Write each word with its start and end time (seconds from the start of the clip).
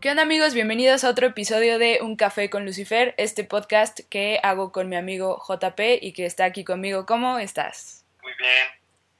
¿Qué 0.00 0.10
onda 0.10 0.22
amigos? 0.22 0.54
Bienvenidos 0.54 1.02
a 1.02 1.10
otro 1.10 1.26
episodio 1.26 1.76
de 1.76 1.98
Un 2.02 2.14
Café 2.14 2.50
con 2.50 2.64
Lucifer, 2.64 3.16
este 3.18 3.42
podcast 3.42 3.98
que 4.08 4.38
hago 4.44 4.70
con 4.70 4.88
mi 4.88 4.94
amigo 4.94 5.42
JP 5.44 5.80
y 6.00 6.12
que 6.12 6.24
está 6.24 6.44
aquí 6.44 6.62
conmigo. 6.62 7.04
¿Cómo 7.04 7.40
estás? 7.40 8.04
Muy 8.22 8.32
bien, 8.38 8.68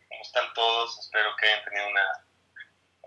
¿cómo 0.08 0.22
están 0.22 0.44
todos? 0.54 1.00
Espero 1.00 1.30
que 1.36 1.46
hayan 1.46 1.64
tenido 1.64 1.88
una 1.88 2.24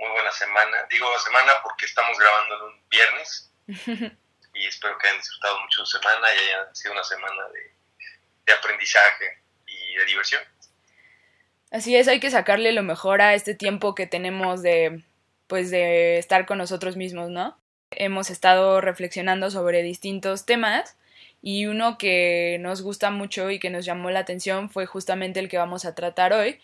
muy 0.01 0.09
buena 0.09 0.31
semana. 0.33 0.85
Digo 0.89 1.07
semana 1.19 1.53
porque 1.63 1.85
estamos 1.85 2.19
grabando 2.19 2.55
en 2.55 2.61
un 2.61 2.89
viernes 2.89 3.53
y 4.53 4.67
espero 4.67 4.97
que 4.97 5.07
hayan 5.07 5.19
disfrutado 5.21 5.61
mucho 5.61 5.85
su 5.85 5.97
semana 5.97 6.27
y 6.35 6.39
haya 6.39 6.75
sido 6.75 6.91
una 6.91 7.05
semana 7.05 7.47
de, 7.53 7.73
de 8.47 8.53
aprendizaje 8.53 9.43
y 9.65 9.95
de 9.95 10.05
diversión. 10.07 10.43
Así 11.71 11.95
es, 11.95 12.09
hay 12.09 12.19
que 12.19 12.31
sacarle 12.31 12.73
lo 12.73 12.83
mejor 12.83 13.21
a 13.21 13.33
este 13.33 13.55
tiempo 13.55 13.95
que 13.95 14.07
tenemos 14.07 14.61
de 14.61 15.05
pues 15.47 15.69
de 15.69 16.17
estar 16.17 16.45
con 16.45 16.57
nosotros 16.57 16.95
mismos, 16.95 17.29
¿no? 17.29 17.60
Hemos 17.91 18.29
estado 18.29 18.81
reflexionando 18.81 19.51
sobre 19.51 19.83
distintos 19.83 20.45
temas 20.45 20.97
y 21.41 21.65
uno 21.65 21.97
que 21.97 22.57
nos 22.59 22.81
gusta 22.81 23.09
mucho 23.09 23.49
y 23.49 23.59
que 23.59 23.69
nos 23.69 23.85
llamó 23.85 24.11
la 24.11 24.19
atención 24.19 24.69
fue 24.69 24.85
justamente 24.85 25.39
el 25.39 25.49
que 25.49 25.57
vamos 25.57 25.85
a 25.85 25.95
tratar 25.95 26.33
hoy, 26.33 26.61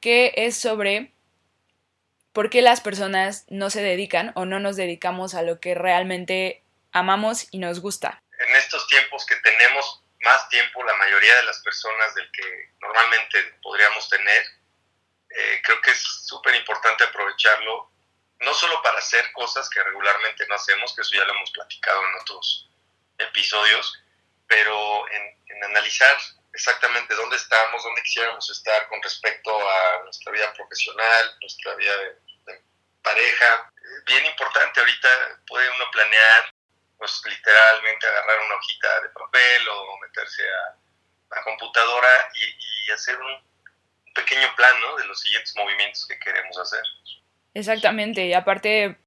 que 0.00 0.32
es 0.36 0.56
sobre 0.56 1.12
por 2.32 2.50
qué 2.50 2.62
las 2.62 2.80
personas 2.80 3.46
no 3.48 3.70
se 3.70 3.82
dedican 3.82 4.32
o 4.34 4.44
no 4.44 4.60
nos 4.60 4.76
dedicamos 4.76 5.34
a 5.34 5.42
lo 5.42 5.58
que 5.60 5.74
realmente 5.74 6.62
amamos 6.92 7.48
y 7.50 7.58
nos 7.58 7.80
gusta. 7.80 8.22
En 8.38 8.56
estos 8.56 8.86
tiempos 8.88 9.24
que 9.26 9.36
tenemos 9.36 10.04
más 10.20 10.48
tiempo 10.48 10.84
la 10.84 10.94
mayoría 10.94 11.34
de 11.36 11.44
las 11.44 11.60
personas 11.62 12.14
del 12.14 12.30
que 12.30 12.72
normalmente 12.80 13.38
podríamos 13.62 14.08
tener, 14.08 14.42
eh, 15.30 15.62
creo 15.64 15.80
que 15.80 15.92
es 15.92 15.98
súper 15.98 16.54
importante 16.56 17.04
aprovecharlo 17.04 17.90
no 18.40 18.54
solo 18.54 18.80
para 18.82 18.98
hacer 18.98 19.32
cosas 19.32 19.68
que 19.70 19.82
regularmente 19.82 20.46
no 20.46 20.54
hacemos, 20.54 20.94
que 20.94 21.02
eso 21.02 21.16
ya 21.16 21.24
lo 21.24 21.34
hemos 21.34 21.50
platicado 21.50 22.00
en 22.06 22.20
otros 22.20 22.70
episodios, 23.18 23.98
pero 24.46 25.08
en, 25.10 25.38
analizar 25.64 26.16
exactamente 26.52 27.14
dónde 27.14 27.36
estamos, 27.36 27.82
dónde 27.82 28.02
quisiéramos 28.02 28.48
estar 28.48 28.88
con 28.88 29.02
respecto 29.02 29.50
a 29.50 30.04
nuestra 30.04 30.32
vida 30.32 30.52
profesional, 30.54 31.36
nuestra 31.40 31.74
vida 31.74 31.96
de, 31.96 32.18
pareja. 33.02 33.72
Bien 34.06 34.24
importante, 34.26 34.80
ahorita 34.80 35.08
puede 35.46 35.68
uno 35.70 35.90
planear, 35.90 36.54
pues 36.98 37.20
literalmente 37.24 38.06
agarrar 38.06 38.40
una 38.44 38.56
hojita 38.56 39.00
de 39.00 39.08
papel 39.10 39.68
o 39.68 39.98
meterse 39.98 40.42
a 40.48 40.76
la 41.34 41.42
computadora 41.42 42.30
y, 42.34 42.90
hacer 42.92 43.20
un 43.20 43.44
pequeño 44.14 44.48
plan 44.56 44.74
de 44.96 45.04
los 45.04 45.20
siguientes 45.20 45.54
movimientos 45.56 46.06
que 46.06 46.18
queremos 46.18 46.56
hacer. 46.58 46.82
Exactamente, 47.58 48.24
y 48.24 48.34
aparte 48.34 48.98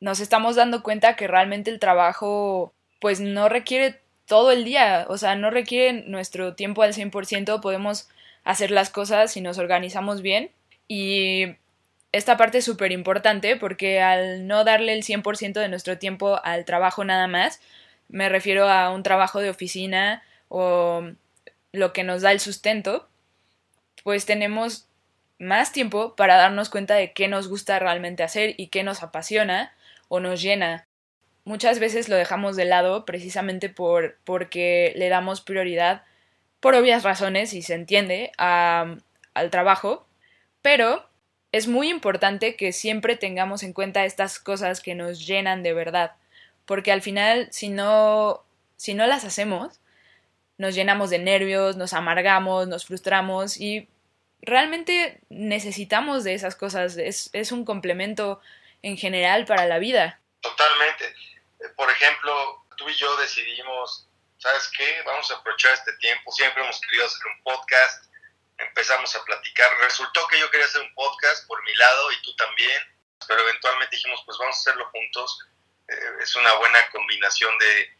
nos 0.00 0.18
estamos 0.18 0.56
dando 0.56 0.82
cuenta 0.82 1.14
que 1.14 1.28
realmente 1.28 1.70
el 1.70 1.78
trabajo 1.78 2.74
pues 3.00 3.20
no 3.20 3.48
requiere 3.48 4.00
todo 4.26 4.50
el 4.50 4.64
día, 4.64 5.06
o 5.08 5.16
sea, 5.16 5.36
no 5.36 5.48
requiere 5.48 5.92
nuestro 6.08 6.56
tiempo 6.56 6.82
al 6.82 6.92
100%, 6.92 7.60
podemos 7.60 8.08
hacer 8.42 8.72
las 8.72 8.90
cosas 8.90 9.30
si 9.30 9.40
nos 9.40 9.58
organizamos 9.58 10.22
bien. 10.22 10.50
Y 10.88 11.54
esta 12.10 12.36
parte 12.36 12.58
es 12.58 12.64
súper 12.64 12.90
importante 12.90 13.54
porque 13.54 14.00
al 14.00 14.48
no 14.48 14.64
darle 14.64 14.92
el 14.94 15.04
100% 15.04 15.60
de 15.60 15.68
nuestro 15.68 15.96
tiempo 15.98 16.40
al 16.42 16.64
trabajo 16.64 17.04
nada 17.04 17.28
más, 17.28 17.60
me 18.08 18.28
refiero 18.28 18.68
a 18.68 18.90
un 18.90 19.04
trabajo 19.04 19.38
de 19.38 19.50
oficina 19.50 20.24
o 20.48 21.04
lo 21.70 21.92
que 21.92 22.02
nos 22.02 22.22
da 22.22 22.32
el 22.32 22.40
sustento, 22.40 23.08
pues 24.02 24.26
tenemos 24.26 24.89
más 25.40 25.72
tiempo 25.72 26.14
para 26.14 26.36
darnos 26.36 26.68
cuenta 26.68 26.94
de 26.94 27.12
qué 27.12 27.26
nos 27.26 27.48
gusta 27.48 27.78
realmente 27.78 28.22
hacer 28.22 28.54
y 28.58 28.68
qué 28.68 28.84
nos 28.84 29.02
apasiona 29.02 29.72
o 30.08 30.20
nos 30.20 30.42
llena. 30.42 30.86
Muchas 31.44 31.80
veces 31.80 32.08
lo 32.08 32.16
dejamos 32.16 32.56
de 32.56 32.66
lado 32.66 33.06
precisamente 33.06 33.70
por 33.70 34.18
porque 34.24 34.92
le 34.96 35.08
damos 35.08 35.40
prioridad 35.40 36.04
por 36.60 36.74
obvias 36.74 37.04
razones 37.04 37.54
y 37.54 37.62
se 37.62 37.74
entiende 37.74 38.32
al 38.36 39.50
trabajo, 39.50 40.06
pero 40.60 41.06
es 41.52 41.66
muy 41.66 41.88
importante 41.88 42.54
que 42.54 42.72
siempre 42.72 43.16
tengamos 43.16 43.62
en 43.62 43.72
cuenta 43.72 44.04
estas 44.04 44.38
cosas 44.38 44.80
que 44.80 44.94
nos 44.94 45.26
llenan 45.26 45.62
de 45.62 45.72
verdad, 45.72 46.12
porque 46.66 46.92
al 46.92 47.00
final 47.00 47.48
si 47.50 47.70
no 47.70 48.44
si 48.76 48.92
no 48.92 49.06
las 49.06 49.24
hacemos 49.24 49.80
nos 50.58 50.74
llenamos 50.74 51.08
de 51.08 51.18
nervios, 51.18 51.78
nos 51.78 51.94
amargamos, 51.94 52.68
nos 52.68 52.84
frustramos 52.84 53.58
y 53.58 53.88
realmente 54.42 55.20
necesitamos 55.28 56.24
de 56.24 56.34
esas 56.34 56.56
cosas, 56.56 56.96
es, 56.96 57.30
es 57.32 57.52
un 57.52 57.64
complemento 57.64 58.40
en 58.82 58.96
general 58.96 59.44
para 59.44 59.66
la 59.66 59.78
vida. 59.78 60.20
Totalmente. 60.40 61.04
Eh, 61.60 61.68
por 61.76 61.90
ejemplo, 61.90 62.64
tú 62.76 62.88
y 62.88 62.94
yo 62.94 63.14
decidimos, 63.16 64.08
¿sabes 64.38 64.70
qué? 64.76 65.02
Vamos 65.04 65.30
a 65.30 65.36
aprovechar 65.36 65.72
este 65.74 65.92
tiempo, 65.94 66.32
siempre 66.32 66.62
hemos 66.62 66.80
querido 66.80 67.06
hacer 67.06 67.26
un 67.26 67.42
podcast, 67.42 68.04
empezamos 68.58 69.14
a 69.14 69.24
platicar, 69.24 69.70
resultó 69.82 70.26
que 70.28 70.38
yo 70.38 70.50
quería 70.50 70.66
hacer 70.66 70.82
un 70.82 70.94
podcast 70.94 71.46
por 71.46 71.62
mi 71.62 71.74
lado 71.74 72.12
y 72.12 72.22
tú 72.22 72.34
también, 72.36 72.82
pero 73.26 73.40
eventualmente 73.42 73.96
dijimos, 73.96 74.22
pues 74.24 74.38
vamos 74.38 74.56
a 74.56 74.60
hacerlo 74.60 74.88
juntos, 74.90 75.46
eh, 75.88 76.12
es 76.20 76.34
una 76.36 76.54
buena 76.54 76.88
combinación 76.90 77.56
de, 77.58 77.96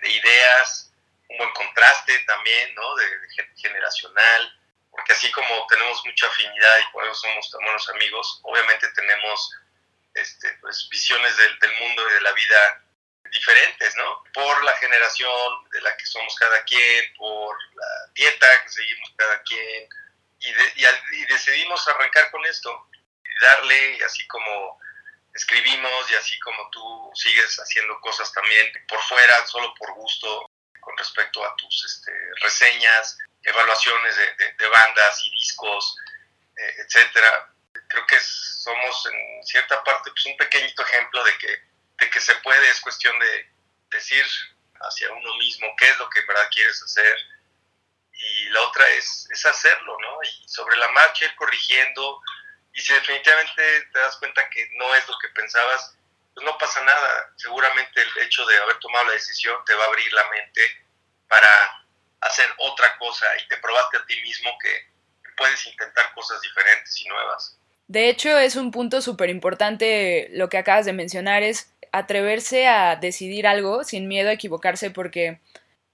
de, 0.00 0.10
ideas, 0.10 0.92
un 1.28 1.38
buen 1.38 1.50
contraste 1.52 2.18
también, 2.26 2.74
¿no? 2.74 2.94
de 2.96 3.06
generacional, 3.56 4.52
porque 4.94 5.12
así 5.12 5.30
como 5.32 5.66
tenemos 5.66 6.04
mucha 6.04 6.26
afinidad 6.28 6.78
y 6.78 6.92
por 6.92 7.04
eso 7.04 7.14
somos 7.14 7.50
tan 7.50 7.60
buenos 7.62 7.88
amigos, 7.90 8.40
obviamente 8.44 8.88
tenemos 8.94 9.50
este, 10.14 10.52
pues, 10.60 10.88
visiones 10.88 11.36
del, 11.36 11.58
del, 11.58 11.72
mundo 11.80 12.08
y 12.08 12.12
de 12.14 12.20
la 12.20 12.32
vida 12.32 12.84
diferentes, 13.32 13.96
¿no? 13.96 14.22
Por 14.32 14.62
la 14.62 14.76
generación 14.76 15.68
de 15.72 15.80
la 15.80 15.96
que 15.96 16.06
somos 16.06 16.36
cada 16.36 16.62
quien, 16.62 17.12
por 17.16 17.56
la 17.74 18.12
dieta 18.14 18.46
que 18.62 18.68
seguimos 18.68 19.12
cada 19.16 19.42
quien, 19.42 19.88
y, 20.38 20.48
y, 20.48 21.24
decidimos 21.26 21.88
arrancar 21.88 22.30
con 22.30 22.44
esto, 22.46 22.88
y 23.24 23.44
darle, 23.44 23.96
y 23.98 24.02
así 24.02 24.24
como 24.28 24.78
escribimos, 25.34 26.10
y 26.12 26.14
así 26.14 26.38
como 26.38 26.70
tú 26.70 27.10
sigues 27.16 27.56
haciendo 27.58 28.00
cosas 28.00 28.32
también 28.32 28.72
por 28.86 29.02
fuera, 29.02 29.44
solo 29.48 29.74
por 29.74 29.92
gusto, 29.94 30.48
con 30.84 30.96
respecto 30.96 31.44
a 31.44 31.54
tus 31.56 31.84
este, 31.84 32.12
reseñas, 32.40 33.18
evaluaciones 33.42 34.16
de, 34.16 34.68
bandas 34.68 35.24
y 35.24 35.30
discos, 35.30 35.96
eh, 36.56 36.74
etcétera. 36.78 37.50
Creo 37.88 38.06
que 38.06 38.18
somos 38.20 39.06
en 39.06 39.44
cierta 39.44 39.82
parte 39.84 40.10
pues, 40.10 40.26
un 40.26 40.36
pequeñito 40.36 40.82
ejemplo 40.82 41.22
de 41.24 41.38
que, 41.38 41.62
de 41.98 42.10
que 42.10 42.20
se 42.20 42.34
puede, 42.36 42.68
es 42.68 42.80
cuestión 42.80 43.18
de 43.18 43.52
decir 43.90 44.24
hacia 44.80 45.12
uno 45.12 45.34
mismo 45.36 45.66
qué 45.78 45.88
es 45.88 45.98
lo 45.98 46.08
que 46.10 46.20
en 46.20 46.26
verdad 46.26 46.48
quieres 46.50 46.82
hacer 46.82 47.16
y 48.12 48.48
la 48.50 48.60
otra 48.62 48.88
es, 48.90 49.28
es 49.30 49.44
hacerlo, 49.46 49.96
¿no? 50.00 50.18
Y 50.22 50.48
sobre 50.48 50.76
la 50.76 50.88
marcha 50.88 51.24
ir 51.24 51.34
corrigiendo 51.36 52.20
y 52.72 52.80
si 52.80 52.92
definitivamente 52.92 53.82
te 53.92 53.98
das 53.98 54.16
cuenta 54.16 54.48
que 54.50 54.68
no 54.78 54.94
es 54.94 55.08
lo 55.08 55.18
que 55.18 55.28
pensabas, 55.28 55.96
pues 56.34 56.44
no 56.44 56.56
pasa 56.58 56.82
nada. 56.84 57.32
Seguramente 57.36 58.00
el 58.00 58.22
hecho 58.24 58.44
de 58.46 58.56
haber 58.56 58.78
tomado 58.80 59.06
la 59.06 59.12
decisión 59.12 59.56
te 59.64 59.74
va 59.74 59.84
a 59.84 59.88
abrir 59.88 60.12
la 60.12 60.28
mente 60.30 60.60
para 61.28 61.48
hacer 62.20 62.46
otra 62.58 62.96
cosa 62.98 63.26
y 63.42 63.48
te 63.48 63.56
probaste 63.58 63.98
a 63.98 64.06
ti 64.06 64.20
mismo 64.22 64.50
que 64.60 64.94
puedes 65.36 65.66
intentar 65.66 66.12
cosas 66.14 66.40
diferentes 66.40 67.00
y 67.00 67.08
nuevas. 67.08 67.58
De 67.86 68.08
hecho, 68.08 68.38
es 68.38 68.56
un 68.56 68.70
punto 68.70 69.02
súper 69.02 69.28
importante 69.30 70.28
lo 70.32 70.48
que 70.48 70.58
acabas 70.58 70.86
de 70.86 70.92
mencionar, 70.92 71.42
es 71.42 71.70
atreverse 71.92 72.66
a 72.66 72.96
decidir 72.96 73.46
algo 73.46 73.84
sin 73.84 74.08
miedo 74.08 74.30
a 74.30 74.32
equivocarse 74.32 74.90
porque 74.90 75.40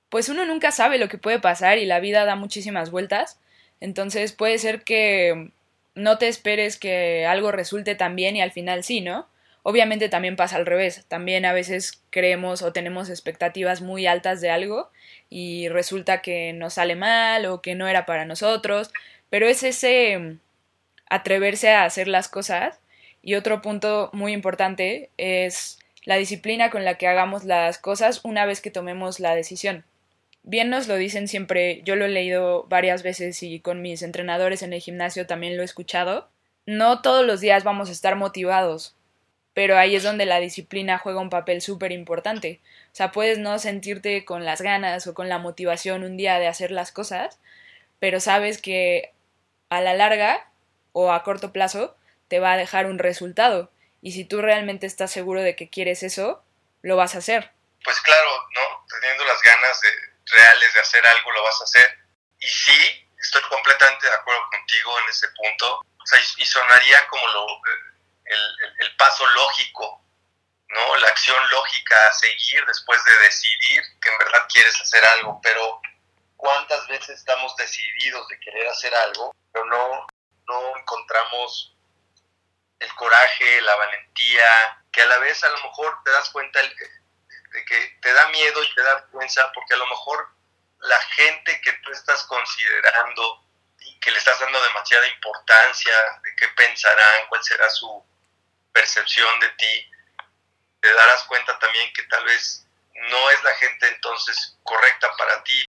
pues 0.09 0.29
uno 0.29 0.45
nunca 0.47 0.73
sabe 0.73 0.99
lo 0.99 1.09
que 1.09 1.19
puede 1.19 1.41
pasar 1.41 1.79
y 1.79 1.87
la 1.87 2.01
vida 2.01 2.25
da 2.25 2.37
muchísimas 2.37 2.91
vueltas. 2.91 3.39
Entonces 3.81 4.33
puede 4.33 4.59
ser 4.59 4.83
que 4.83 5.53
no 5.95 6.19
te 6.19 6.29
esperes 6.29 6.79
que 6.79 7.27
algo 7.27 7.53
resulte 7.53 7.95
tan 7.95 8.17
bien 8.17 8.37
y 8.37 8.43
al 8.43 8.53
final 8.53 8.85
sí, 8.85 9.01
¿no? 9.01 9.29
Obviamente 9.63 10.09
también 10.09 10.37
pasa 10.37 10.57
al 10.57 10.67
revés, 10.67 11.05
también 11.09 11.45
a 11.45 11.53
veces 11.53 12.03
creemos 12.11 12.63
o 12.63 12.73
tenemos 12.73 13.11
expectativas 13.11 13.83
muy 13.83 14.07
altas 14.07 14.41
de 14.41 14.51
algo 14.51 14.91
y 15.29 15.69
resulta 15.69 16.23
que 16.23 16.53
nos 16.55 16.75
sale 16.75 16.97
mal 16.97 17.45
o 17.47 17.61
que 17.61 17.75
no 17.75 17.87
era 17.87 18.07
para 18.07 18.25
nosotros, 18.25 18.91
pero 19.29 19.47
es 19.47 19.63
ese 19.63 20.19
mm, 20.19 20.39
atreverse 21.11 21.71
a 21.71 21.85
hacer 21.85 22.09
las 22.09 22.29
cosas 22.29 22.81
y 23.23 23.35
otro 23.35 23.61
punto 23.61 24.11
muy 24.13 24.33
importante 24.33 25.11
es 25.19 25.79
la 26.05 26.17
disciplina 26.17 26.71
con 26.71 26.85
la 26.85 26.97
que 26.97 27.07
hagamos 27.07 27.45
las 27.45 27.79
cosas 27.79 28.25
una 28.25 28.47
vez 28.47 28.61
que 28.61 28.71
tomemos 28.71 29.21
la 29.21 29.35
decisión. 29.35 29.85
Bien 30.43 30.71
nos 30.71 30.89
lo 30.89 30.97
dicen 30.97 31.29
siempre, 31.29 31.83
yo 31.85 31.97
lo 31.97 32.07
he 32.07 32.09
leído 32.09 32.65
varias 32.69 33.03
veces 33.03 33.43
y 33.43 33.61
con 33.61 33.83
mis 33.83 34.03
entrenadores 34.03 34.63
en 34.63 34.73
el 34.73 34.81
gimnasio 34.81 35.27
también 35.27 35.57
lo 35.57 35.63
he 35.63 35.67
escuchado. 35.67 36.29
No 36.65 37.03
todos 37.03 37.27
los 37.27 37.41
días 37.41 37.63
vamos 37.63 37.91
a 37.91 37.93
estar 37.93 38.17
motivados, 38.17 38.97
pero 39.55 39.79
ahí 39.79 39.97
es 39.97 40.03
donde 40.03 40.27
la 40.27 40.41
disciplina 40.41 40.99
juega 40.99 41.21
un 41.21 41.31
papel 41.31 41.61
súper 41.61 41.93
importante. 41.93 42.61
O 42.93 42.97
sea, 42.97 43.13
puedes 43.13 43.39
no 43.39 43.59
sentirte 43.59 44.25
con 44.25 44.45
las 44.45 44.63
ganas 44.63 45.07
o 45.07 45.15
con 45.15 45.29
la 45.29 45.39
motivación 45.39 46.05
un 46.05 46.17
día 46.17 46.39
de 46.39 46.49
hacer 46.49 46.71
las 46.71 46.93
cosas, 46.93 47.39
pero 47.99 48.21
sabes 48.21 48.61
que 48.61 49.13
a 49.69 49.81
la 49.81 49.95
larga 49.95 50.51
o 50.93 51.13
a 51.13 51.23
corto 51.23 51.53
plazo 51.53 51.97
te 52.29 52.41
va 52.41 52.53
a 52.53 52.57
dejar 52.57 52.87
un 52.87 52.99
resultado 52.99 53.71
Y 54.03 54.13
si 54.13 54.25
tú 54.25 54.41
realmente 54.41 54.87
estás 54.87 55.11
seguro 55.11 55.43
de 55.43 55.57
que 55.57 55.69
quieres 55.69 56.03
eso, 56.03 56.43
lo 56.81 56.97
vas 56.97 57.15
a 57.15 57.19
hacer. 57.19 57.53
Pues 57.85 58.01
claro, 58.01 58.31
¿no? 58.55 58.87
Teniendo 58.89 59.25
las 59.25 59.43
ganas 59.43 59.81
reales 60.25 60.75
de 60.75 60.81
hacer 60.81 61.07
algo, 61.07 61.33
lo 61.33 61.43
vas 61.43 61.61
a 61.61 61.65
hacer. 61.65 61.99
Y 62.39 62.47
sí, 62.47 63.09
estoy 63.21 63.43
completamente 63.43 64.07
de 64.07 64.15
acuerdo 64.15 64.43
contigo 64.51 64.99
en 65.01 65.09
ese 65.11 65.29
punto. 65.37 65.81
O 65.81 66.07
sea, 66.07 66.19
y, 66.39 66.45
sonaría 66.47 67.07
como 67.09 67.27
lo, 67.29 67.47
el, 68.31 68.97
paso 68.97 69.27
lógico, 69.27 70.05
¿no? 70.69 70.97
La 70.97 71.09
acción 71.09 71.37
lógica 71.51 71.97
a 72.09 72.13
seguir 72.13 72.65
después 72.67 73.03
de 73.05 73.19
decidir 73.19 73.83
que 74.01 74.11
en 74.11 74.19
verdad 74.19 74.47
quieres 74.53 74.79
hacer 74.81 75.05
algo. 75.05 75.41
Pero 75.43 75.81
¿cuántas 76.37 76.87
veces 76.89 77.19
estamos 77.19 77.55
decididos 77.57 78.27
de 78.29 78.41
querer 78.41 78.69
hacer 78.69 78.95
algo, 78.95 79.35
pero 79.53 79.65
no, 79.67 80.07
no 80.47 80.77
encontramos 80.77 81.75
el 82.79 82.95
coraje, 82.95 83.61
la 83.63 83.77
valentía, 83.77 84.83
que 84.93 85.03
a 85.03 85.07
la 85.07 85.19
vez 85.19 85.43
a 85.45 85.49
lo 85.49 85.63
mejor 85.63 85.99
te 86.05 86.11
das 86.11 86.31
cuenta 86.31 86.61
de 86.61 86.75
que 87.65 87.99
te 88.01 88.13
da 88.13 88.29
miedo 88.29 88.63
y 88.63 88.75
te 88.75 88.83
da 88.83 88.95
vergüenza 88.95 89.51
porque 89.53 89.75
a 89.75 89.79
lo 89.79 89.87
mejor 89.87 90.29
la 90.81 91.01
gente 91.01 91.61
que 91.61 91.73
tú 91.85 91.93
estás 91.93 92.23
considerando 92.25 93.45
y 93.81 93.99
que 94.01 94.11
le 94.11 94.19
estás 94.19 94.39
dando 94.41 94.63
demasiada 94.63 95.07
importancia 95.09 95.93
de 96.23 96.37
qué 96.37 96.49
pensarán, 96.49 97.27
cuál 97.29 97.43
será 97.43 97.69
su 97.71 98.05
percepción 98.73 99.41
de 99.41 99.49
ti, 99.51 99.91
te 100.81 100.93
darás 100.93 101.25
cuenta 101.25 101.59
también 101.59 101.93
que 101.93 102.03
tal 102.05 102.25
vez 102.25 102.67
no 102.95 103.31
es 103.31 103.43
la 103.45 103.55
gente 103.55 103.89
entonces 103.89 104.59
correcta 104.63 105.11
para 105.17 105.43
ti. 105.45 105.65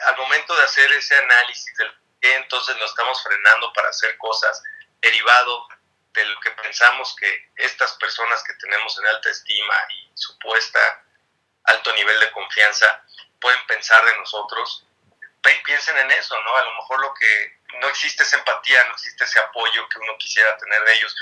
Al 0.00 0.16
momento 0.16 0.54
de 0.56 0.62
hacer 0.62 0.90
ese 0.92 1.16
análisis 1.16 1.74
del 1.76 1.92
qué 2.20 2.34
entonces 2.36 2.76
nos 2.76 2.90
estamos 2.90 3.22
frenando 3.22 3.72
para 3.72 3.88
hacer 3.88 4.16
cosas 4.18 4.62
derivado 5.00 5.68
de 6.12 6.24
lo 6.24 6.40
que 6.40 6.50
pensamos 6.52 7.14
que 7.16 7.50
estas 7.56 7.92
personas 7.94 8.42
que 8.44 8.54
tenemos 8.54 8.98
en 8.98 9.06
alta 9.06 9.30
estima 9.30 9.74
y 9.90 10.10
supuesta 10.14 11.04
alto 11.64 11.92
nivel 11.94 12.18
de 12.20 12.30
confianza 12.32 13.04
pueden 13.40 13.66
pensar 13.66 14.04
de 14.04 14.16
nosotros, 14.16 14.86
piensen 15.64 15.96
en 15.98 16.10
eso, 16.12 16.38
¿no? 16.40 16.56
A 16.56 16.64
lo 16.64 16.74
mejor 16.74 17.00
lo 17.00 17.14
que 17.14 17.60
no 17.80 17.88
existe 17.88 18.22
esa 18.22 18.38
empatía, 18.38 18.84
no 18.84 18.92
existe 18.92 19.24
ese 19.24 19.40
apoyo 19.40 19.88
que 19.88 19.98
uno 19.98 20.16
quisiera 20.18 20.56
tener 20.56 20.84
de 20.84 20.94
ellos 20.94 21.14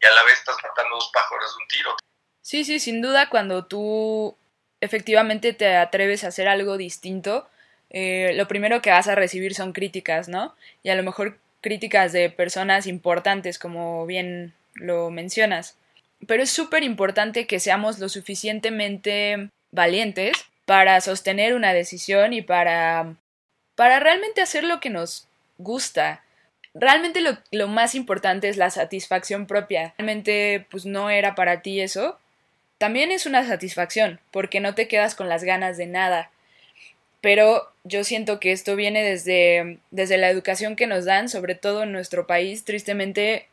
y 0.00 0.06
a 0.06 0.10
la 0.10 0.22
vez 0.24 0.34
estás 0.34 0.56
matando 0.62 0.96
dos 0.96 1.10
pájaros 1.12 1.56
de 1.56 1.62
un 1.62 1.68
tiro. 1.68 1.96
Sí, 2.42 2.64
sí, 2.64 2.80
sin 2.80 3.02
duda 3.02 3.28
cuando 3.28 3.66
tú 3.66 4.36
efectivamente 4.80 5.52
te 5.52 5.76
atreves 5.76 6.24
a 6.24 6.28
hacer 6.28 6.48
algo 6.48 6.76
distinto, 6.76 7.48
eh, 7.90 8.32
lo 8.34 8.46
primero 8.48 8.80
que 8.82 8.90
vas 8.90 9.08
a 9.08 9.14
recibir 9.14 9.54
son 9.54 9.72
críticas, 9.72 10.28
¿no? 10.28 10.54
Y 10.82 10.90
a 10.90 10.94
lo 10.94 11.02
mejor 11.02 11.38
críticas 11.60 12.12
de 12.12 12.30
personas 12.30 12.86
importantes, 12.86 13.58
como 13.58 14.06
bien 14.06 14.54
lo 14.74 15.10
mencionas. 15.10 15.76
Pero 16.26 16.42
es 16.42 16.50
súper 16.50 16.82
importante 16.82 17.46
que 17.46 17.60
seamos 17.60 17.98
lo 17.98 18.08
suficientemente 18.08 19.50
valientes 19.70 20.32
para 20.64 21.00
sostener 21.00 21.54
una 21.54 21.72
decisión 21.72 22.32
y 22.32 22.42
para, 22.42 23.14
para 23.74 24.00
realmente 24.00 24.42
hacer 24.42 24.64
lo 24.64 24.80
que 24.80 24.90
nos 24.90 25.28
gusta. 25.56 26.24
Realmente 26.80 27.20
lo, 27.20 27.38
lo, 27.50 27.68
más 27.68 27.94
importante 27.94 28.48
es 28.48 28.56
la 28.56 28.70
satisfacción 28.70 29.46
propia. 29.46 29.94
Realmente 29.98 30.66
pues 30.70 30.86
no 30.86 31.10
era 31.10 31.34
para 31.34 31.62
ti 31.62 31.80
eso. 31.80 32.18
También 32.78 33.10
es 33.10 33.26
una 33.26 33.46
satisfacción, 33.46 34.20
porque 34.30 34.60
no 34.60 34.74
te 34.74 34.86
quedas 34.86 35.14
con 35.14 35.28
las 35.28 35.44
ganas 35.44 35.76
de 35.76 35.86
nada. 35.86 36.30
Pero 37.20 37.68
yo 37.84 38.04
siento 38.04 38.38
que 38.38 38.52
esto 38.52 38.76
viene 38.76 39.02
desde, 39.02 39.78
desde 39.90 40.18
la 40.18 40.30
educación 40.30 40.76
que 40.76 40.86
nos 40.86 41.04
dan, 41.04 41.28
sobre 41.28 41.54
todo 41.56 41.82
en 41.82 41.92
nuestro 41.92 42.26
país. 42.26 42.64
Tristemente, 42.64 43.48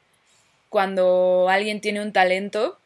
cuando 0.70 1.48
alguien 1.50 1.82
tiene 1.82 2.02
un 2.02 2.14
talento, 2.14 2.78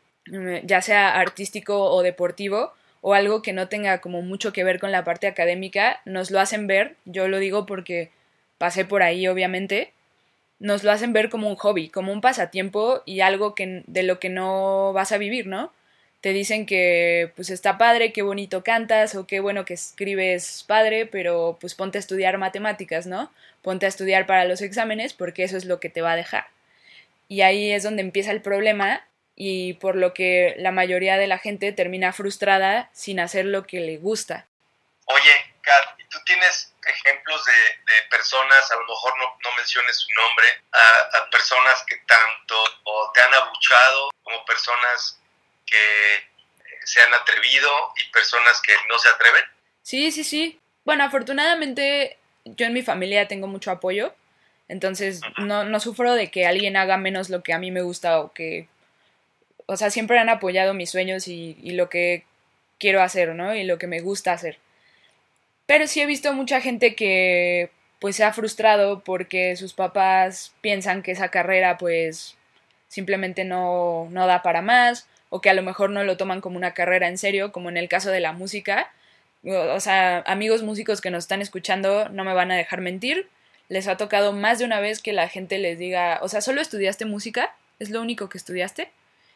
ya 0.64 0.82
sea 0.82 1.20
artístico 1.20 1.92
o 1.92 2.02
deportivo, 2.02 2.74
o 3.02 3.14
algo 3.14 3.42
que 3.42 3.54
no 3.54 3.68
tenga 3.68 4.00
como 4.00 4.22
mucho 4.22 4.54
que 4.54 4.64
ver 4.64 4.80
con 4.80 4.92
la 4.92 5.04
parte 5.04 5.28
académica, 5.28 6.02
nos 6.06 6.32
lo 6.32 6.40
hacen 6.40 6.68
ver, 6.68 6.96
yo 7.06 7.28
lo 7.28 7.40
digo 7.40 7.66
porque 7.66 8.12
pasé 8.58 8.86
por 8.86 9.04
ahí 9.04 9.28
obviamente, 9.28 9.94
nos 10.60 10.84
lo 10.84 10.92
hacen 10.92 11.14
ver 11.14 11.30
como 11.30 11.50
un 11.50 11.56
hobby, 11.56 11.90
como 11.90 12.12
un 12.12 12.22
pasatiempo 12.22 13.02
y 13.06 13.22
algo 13.22 13.56
que, 13.56 13.84
de 13.88 14.04
lo 14.04 14.20
que 14.20 14.30
no 14.30 14.94
vas 14.94 15.12
a 15.12 15.18
vivir, 15.18 15.48
¿no? 15.48 15.72
Te 16.22 16.34
dicen 16.34 16.66
que 16.66 17.32
pues 17.36 17.50
está 17.50 17.78
padre, 17.78 18.12
qué 18.12 18.22
bonito 18.22 18.62
cantas 18.62 19.16
o 19.16 19.26
qué 19.26 19.40
bueno 19.40 19.64
que 19.64 19.74
escribes 19.74 20.66
padre, 20.68 21.06
pero 21.06 21.58
pues 21.62 21.76
ponte 21.76 21.98
a 21.98 22.00
estudiar 22.00 22.38
matemáticas, 22.38 23.08
¿no? 23.08 23.32
Ponte 23.62 23.86
a 23.86 23.90
estudiar 23.90 24.26
para 24.26 24.44
los 24.44 24.62
exámenes 24.62 25.14
porque 25.14 25.44
eso 25.44 25.56
es 25.56 25.64
lo 25.64 25.80
que 25.80 25.90
te 25.90 26.02
va 26.02 26.12
a 26.12 26.18
dejar. 26.18 26.48
Y 27.30 27.42
ahí 27.42 27.72
es 27.72 27.84
donde 27.84 28.02
empieza 28.02 28.32
el 28.32 28.42
problema 28.42 29.06
y 29.38 29.74
por 29.76 29.96
lo 29.96 30.14
que 30.14 30.56
la 30.58 30.72
mayoría 30.72 31.18
de 31.18 31.28
la 31.28 31.38
gente 31.38 31.72
termina 31.72 32.12
frustrada 32.12 32.90
sin 32.92 33.22
hacer 33.22 33.46
lo 33.46 33.66
que 33.66 33.80
le 33.80 33.98
gusta. 33.98 34.46
Oye, 35.06 35.32
Kat, 35.70 36.00
¿y 36.00 36.04
tú 36.06 36.18
tienes 36.26 36.74
ejemplos 36.86 37.46
de, 37.46 37.54
personas, 38.10 38.72
a 38.72 38.76
lo 38.76 38.88
mejor 38.88 39.14
no, 39.20 39.26
no 39.44 39.56
menciones 39.56 39.98
su 39.98 40.08
nombre, 40.14 40.48
a, 40.72 41.30
personas 41.30 41.84
que 41.88 41.98
tanto 42.08 42.56
te 43.14 43.22
han 43.22 43.34
abuchado 43.34 44.10
como 44.24 44.44
personas 44.46 45.20
que 45.66 46.28
se 46.84 47.02
han 47.02 47.14
atrevido 47.14 47.70
y 47.98 48.12
personas 48.12 48.60
que 48.62 48.74
no 48.88 48.98
se 48.98 49.10
atreven? 49.10 49.44
Sí, 49.84 50.12
sí, 50.12 50.24
sí. 50.24 50.60
Bueno, 50.86 51.04
afortunadamente 51.04 52.18
yo 52.46 52.66
en 52.66 52.74
mi 52.74 52.82
familia 52.82 53.28
tengo 53.28 53.46
mucho 53.46 53.70
apoyo, 53.70 54.16
entonces 54.68 55.22
no, 55.38 55.64
no 55.64 55.80
sufro 55.80 56.14
de 56.14 56.32
que 56.32 56.48
alguien 56.48 56.78
haga 56.78 56.98
menos 56.98 57.30
lo 57.30 57.44
que 57.44 57.54
a 57.54 57.60
mí 57.60 57.70
me 57.70 57.82
gusta 57.82 58.20
o 58.20 58.34
que 58.34 58.68
o 59.70 59.78
sea, 59.78 59.92
siempre 59.92 60.18
han 60.18 60.30
apoyado 60.30 60.74
mis 60.74 60.90
sueños 60.90 61.28
y, 61.28 61.54
lo 61.74 61.90
que 61.90 62.24
quiero 62.80 63.04
hacer, 63.04 63.36
¿no? 63.36 63.54
Y 63.54 63.64
lo 63.64 63.78
que 63.78 63.86
me 63.86 64.00
gusta 64.00 64.34
hacer. 64.34 64.58
Pero 65.70 65.86
sí 65.86 66.02
he 66.02 66.08
visto 66.08 66.34
mucha 66.34 66.62
gente 66.62 66.96
que 66.96 67.70
pues 68.00 68.16
se 68.16 68.24
ha 68.24 68.34
frustrado 68.34 69.04
porque 69.04 69.56
sus 69.56 69.74
papás 69.74 70.52
piensan 70.62 71.04
que 71.04 71.12
esa 71.12 71.30
carrera 71.30 71.78
pues 71.78 72.36
simplemente 72.88 73.46
no, 73.46 74.08
no 74.10 74.26
da 74.26 74.42
para 74.42 74.64
más 74.64 75.08
o 75.30 75.42
que 75.42 75.52
a 75.52 75.54
lo 75.54 75.62
mejor 75.62 75.92
no 75.92 76.04
lo 76.04 76.18
toman 76.18 76.42
como 76.42 76.58
una 76.58 76.74
carrera 76.74 77.08
en 77.08 77.20
serio, 77.20 77.52
como 77.52 77.70
en 77.70 77.78
el 77.78 77.88
caso 77.88 78.10
de 78.10 78.20
la 78.20 78.34
música. 78.34 78.92
O 79.44 79.80
sea, 79.80 80.24
amigos 80.26 80.64
músicos 80.64 81.02
que 81.02 81.12
nos 81.12 81.26
están 81.26 81.40
escuchando 81.40 82.10
no 82.10 82.24
me 82.24 82.34
van 82.34 82.50
a 82.50 82.58
dejar 82.58 82.82
mentir. 82.82 83.28
Les 83.68 83.88
ha 83.88 83.96
tocado 83.96 84.34
más 84.34 84.58
de 84.58 84.66
una 84.66 84.80
vez 84.80 85.04
que 85.04 85.14
la 85.14 85.30
gente 85.30 85.60
les 85.60 85.78
diga, 85.78 86.18
o 86.24 86.30
sea, 86.30 86.42
¿solo 86.42 86.62
estudiaste 86.62 87.06
música? 87.06 87.54
¿Es 87.78 87.92
lo 87.92 88.02
único 88.02 88.28
que 88.28 88.40
estudiaste? 88.40 88.90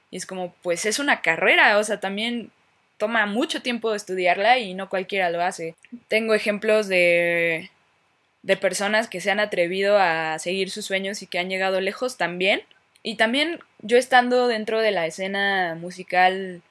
Y 0.10 0.18
es 0.18 0.26
como, 0.26 0.56
pues 0.64 0.88
es 0.88 0.98
una 0.98 1.22
carrera, 1.22 1.78
o 1.78 1.84
sea, 1.84 2.00
también 2.00 2.50
toma 3.04 3.26
mucho 3.26 3.62
tiempo 3.62 3.94
estudiarla 3.94 4.60
y 4.60 4.74
no 4.76 4.88
cualquiera 4.88 5.30
lo 5.30 5.44
hace. 5.44 5.76
Tengo 6.08 6.34
ejemplos 6.34 6.88
de, 6.88 7.70
de 8.44 8.56
personas 8.56 9.10
que 9.10 9.20
se 9.20 9.30
han 9.30 9.42
atrevido 9.42 9.98
a 9.98 10.40
seguir 10.40 10.70
sus 10.72 10.86
sueños 10.86 11.22
y 11.22 11.28
que 11.28 11.38
han 11.38 11.50
llegado 11.50 11.82
lejos 11.82 12.16
también. 12.16 12.62
Y 13.04 13.16
también 13.16 13.60
yo 13.82 13.98
estando 13.98 14.48
dentro 14.48 14.80
de 14.80 14.92
la 14.92 15.06
escena 15.06 15.76
musical, 15.76 16.62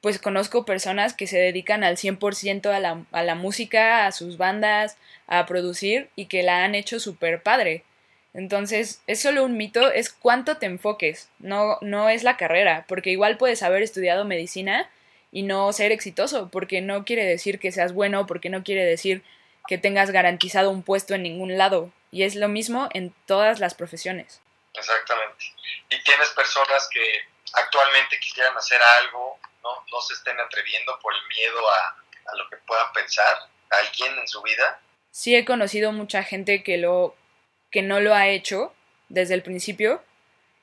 pues 0.00 0.20
conozco 0.20 0.64
personas 0.64 1.12
que 1.12 1.26
se 1.26 1.38
dedican 1.38 1.82
al 1.82 1.96
100% 1.96 2.70
a 2.70 2.78
la, 2.78 3.04
a 3.10 3.24
la 3.24 3.34
música, 3.34 4.06
a 4.06 4.12
sus 4.12 4.36
bandas, 4.36 4.96
a 5.26 5.44
producir 5.44 6.08
y 6.14 6.26
que 6.26 6.44
la 6.44 6.62
han 6.62 6.76
hecho 6.76 7.00
súper 7.00 7.42
padre. 7.42 7.82
Entonces, 8.32 9.02
es 9.08 9.20
solo 9.20 9.44
un 9.44 9.56
mito, 9.56 9.90
es 9.90 10.10
cuánto 10.10 10.56
te 10.56 10.66
enfoques, 10.66 11.30
no, 11.40 11.78
no 11.80 12.08
es 12.10 12.22
la 12.22 12.36
carrera, 12.36 12.84
porque 12.86 13.10
igual 13.10 13.38
puedes 13.38 13.64
haber 13.64 13.82
estudiado 13.82 14.24
medicina 14.24 14.88
y 15.34 15.42
no 15.42 15.72
ser 15.72 15.90
exitoso, 15.90 16.48
porque 16.48 16.80
no 16.80 17.04
quiere 17.04 17.24
decir 17.24 17.58
que 17.58 17.72
seas 17.72 17.92
bueno, 17.92 18.24
porque 18.24 18.50
no 18.50 18.62
quiere 18.62 18.84
decir 18.84 19.24
que 19.66 19.78
tengas 19.78 20.12
garantizado 20.12 20.70
un 20.70 20.84
puesto 20.84 21.12
en 21.16 21.24
ningún 21.24 21.58
lado. 21.58 21.90
Y 22.12 22.22
es 22.22 22.36
lo 22.36 22.46
mismo 22.46 22.88
en 22.94 23.12
todas 23.26 23.58
las 23.58 23.74
profesiones. 23.74 24.40
Exactamente. 24.72 25.46
Y 25.90 26.00
tienes 26.04 26.28
personas 26.30 26.88
que 26.88 27.04
actualmente 27.52 28.20
quisieran 28.20 28.56
hacer 28.56 28.80
algo, 28.80 29.40
no, 29.64 29.70
no 29.90 30.00
se 30.02 30.14
estén 30.14 30.38
atreviendo 30.38 30.96
por 31.00 31.12
el 31.12 31.26
miedo 31.36 31.68
a, 31.68 32.30
a 32.30 32.36
lo 32.36 32.48
que 32.48 32.56
puedan 32.58 32.92
pensar 32.92 33.36
alguien 33.70 34.16
en 34.16 34.28
su 34.28 34.40
vida. 34.40 34.80
Sí 35.10 35.34
he 35.34 35.44
conocido 35.44 35.90
mucha 35.90 36.22
gente 36.22 36.62
que 36.62 36.78
lo 36.78 37.16
que 37.72 37.82
no 37.82 37.98
lo 37.98 38.14
ha 38.14 38.28
hecho 38.28 38.72
desde 39.08 39.34
el 39.34 39.42
principio, 39.42 40.00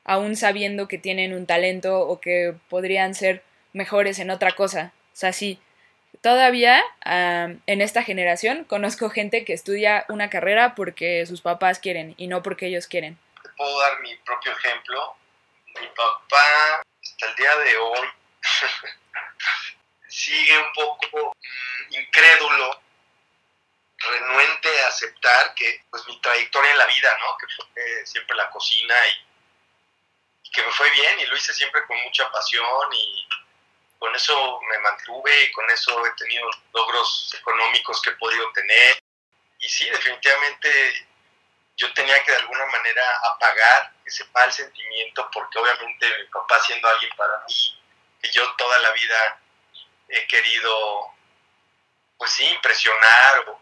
aún 0.06 0.38
sabiendo 0.38 0.88
que 0.88 0.98
tienen 0.98 1.34
un 1.34 1.46
talento 1.46 2.00
o 2.08 2.22
que 2.22 2.56
podrían 2.70 3.16
ser 3.16 3.44
mejores 3.74 4.20
en 4.20 4.32
otra 4.32 4.52
cosa. 4.52 4.94
O 5.14 5.16
sea, 5.16 5.34
sí, 5.34 5.60
todavía 6.22 6.84
en 7.06 7.82
esta 7.82 8.04
generación 8.04 8.64
conozco 8.66 9.10
gente 9.10 9.46
que 9.46 9.54
estudia 9.54 10.06
una 10.10 10.30
carrera 10.30 10.76
porque 10.76 11.26
sus 11.26 11.42
papás 11.42 11.80
quieren 11.80 12.14
y 12.18 12.28
no 12.28 12.44
porque 12.44 12.68
ellos 12.68 12.88
quieren. 12.88 13.18
Te 13.44 13.50
puedo 13.50 13.80
dar 13.80 14.00
mi 14.02 14.16
propio 14.18 14.52
ejemplo. 14.52 15.16
Mi 15.80 15.88
papá, 15.88 16.82
hasta 17.02 17.26
el 17.28 17.36
día 17.36 17.56
de 17.56 17.78
hoy, 17.78 18.08
sigue 20.10 20.58
un 20.58 20.74
poco 20.74 21.34
mm, 21.34 21.94
incrédulo 21.94 22.82
renuente 23.98 24.82
a 24.82 24.88
aceptar 24.88 25.54
que 25.56 25.84
pues 25.90 26.06
mi 26.08 26.20
trayectoria 26.20 26.72
en 26.72 26.78
la 26.78 26.88
vida, 26.88 27.18
¿no? 27.20 27.38
Que 27.38 27.46
fue 27.56 28.06
siempre 28.06 28.36
la 28.36 28.50
cocina 28.50 28.96
y 29.08 30.52
que 30.52 30.64
me 30.64 30.72
fue 30.72 30.90
bien 30.92 31.20
y 31.20 31.26
lo 31.28 31.36
hice 31.38 31.54
siempre 31.54 31.86
con 31.86 31.98
mucha 32.04 32.30
pasión 32.32 32.94
y 32.94 33.28
con 34.02 34.16
eso 34.16 34.60
me 34.68 34.80
mantuve 34.80 35.44
y 35.44 35.52
con 35.52 35.70
eso 35.70 36.04
he 36.04 36.12
tenido 36.14 36.50
logros 36.74 37.32
económicos 37.40 38.02
que 38.02 38.10
he 38.10 38.14
podido 38.14 38.52
tener. 38.52 39.00
Y 39.60 39.70
sí, 39.70 39.88
definitivamente 39.92 41.08
yo 41.78 41.94
tenía 41.94 42.22
que 42.24 42.32
de 42.32 42.38
alguna 42.40 42.66
manera 42.66 43.04
apagar 43.32 43.94
ese 44.04 44.26
mal 44.34 44.52
sentimiento 44.52 45.30
porque 45.32 45.60
obviamente 45.60 46.18
mi 46.18 46.26
papá 46.30 46.60
siendo 46.62 46.90
alguien 46.90 47.12
para 47.16 47.46
mí, 47.48 47.80
que 48.20 48.32
yo 48.32 48.52
toda 48.56 48.80
la 48.80 48.90
vida 48.90 49.40
he 50.08 50.26
querido, 50.26 51.14
pues 52.18 52.32
sí, 52.32 52.44
impresionar 52.48 53.50
o, 53.50 53.62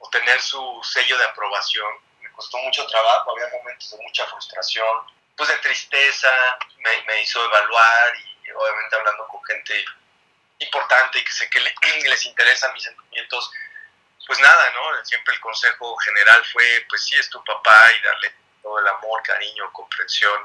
o 0.00 0.10
tener 0.10 0.38
su 0.42 0.82
sello 0.84 1.16
de 1.16 1.24
aprobación. 1.24 1.90
Me 2.20 2.30
costó 2.32 2.58
mucho 2.58 2.86
trabajo, 2.88 3.30
había 3.30 3.56
momentos 3.56 3.90
de 3.90 4.04
mucha 4.04 4.26
frustración, 4.26 5.00
pues 5.34 5.48
de 5.48 5.56
tristeza, 5.56 6.58
me, 6.76 7.02
me 7.06 7.22
hizo 7.22 7.42
evaluar 7.42 8.16
y 8.18 8.27
obviamente 8.54 8.96
hablando 8.96 9.26
con 9.28 9.44
gente 9.44 9.84
importante 10.58 11.18
y 11.18 11.24
que 11.24 11.32
sé 11.32 11.48
que 11.50 11.60
les 12.08 12.26
interesan 12.26 12.72
mis 12.72 12.82
sentimientos, 12.82 13.50
pues 14.26 14.40
nada, 14.40 14.70
¿no? 14.72 15.04
Siempre 15.04 15.34
el 15.34 15.40
consejo 15.40 15.96
general 15.98 16.44
fue, 16.52 16.86
pues 16.88 17.04
sí, 17.04 17.18
es 17.18 17.30
tu 17.30 17.42
papá 17.44 17.90
y 17.98 18.02
darle 18.04 18.34
todo 18.62 18.78
el 18.78 18.88
amor, 18.88 19.22
cariño, 19.22 19.72
comprensión 19.72 20.44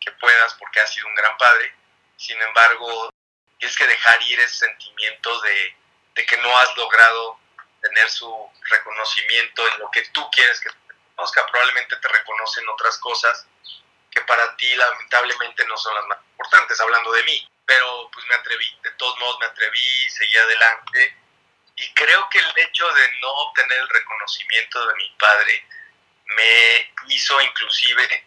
que 0.00 0.10
puedas 0.12 0.54
porque 0.54 0.80
has 0.80 0.92
sido 0.92 1.06
un 1.06 1.14
gran 1.14 1.36
padre. 1.36 1.74
Sin 2.16 2.40
embargo, 2.40 3.10
tienes 3.58 3.76
que 3.76 3.86
dejar 3.86 4.22
ir 4.22 4.40
ese 4.40 4.66
sentimiento 4.66 5.40
de, 5.42 5.76
de 6.14 6.26
que 6.26 6.36
no 6.38 6.58
has 6.58 6.76
logrado 6.76 7.38
tener 7.80 8.10
su 8.10 8.52
reconocimiento 8.70 9.66
en 9.68 9.78
lo 9.78 9.90
que 9.90 10.02
tú 10.08 10.28
quieres 10.30 10.60
que 10.60 10.70
te 10.70 10.76
reconozca. 10.88 11.46
Probablemente 11.46 11.96
te 11.96 12.08
reconocen 12.08 12.68
otras 12.68 12.98
cosas 12.98 13.46
que 14.16 14.22
para 14.22 14.56
ti 14.56 14.74
lamentablemente 14.74 15.66
no 15.66 15.76
son 15.76 15.94
las 15.94 16.06
más 16.06 16.18
importantes, 16.30 16.80
hablando 16.80 17.12
de 17.12 17.22
mí. 17.24 17.48
Pero 17.66 18.08
pues 18.10 18.24
me 18.28 18.34
atreví, 18.34 18.78
de 18.82 18.90
todos 18.92 19.18
modos 19.18 19.38
me 19.40 19.46
atreví, 19.46 20.10
seguí 20.10 20.36
adelante. 20.38 21.16
Y 21.76 21.92
creo 21.92 22.26
que 22.30 22.38
el 22.38 22.52
hecho 22.56 22.88
de 22.88 23.10
no 23.20 23.28
obtener 23.28 23.78
el 23.78 23.88
reconocimiento 23.88 24.86
de 24.86 24.94
mi 24.94 25.10
padre 25.18 25.66
me 26.24 26.92
hizo 27.08 27.40
inclusive 27.42 28.26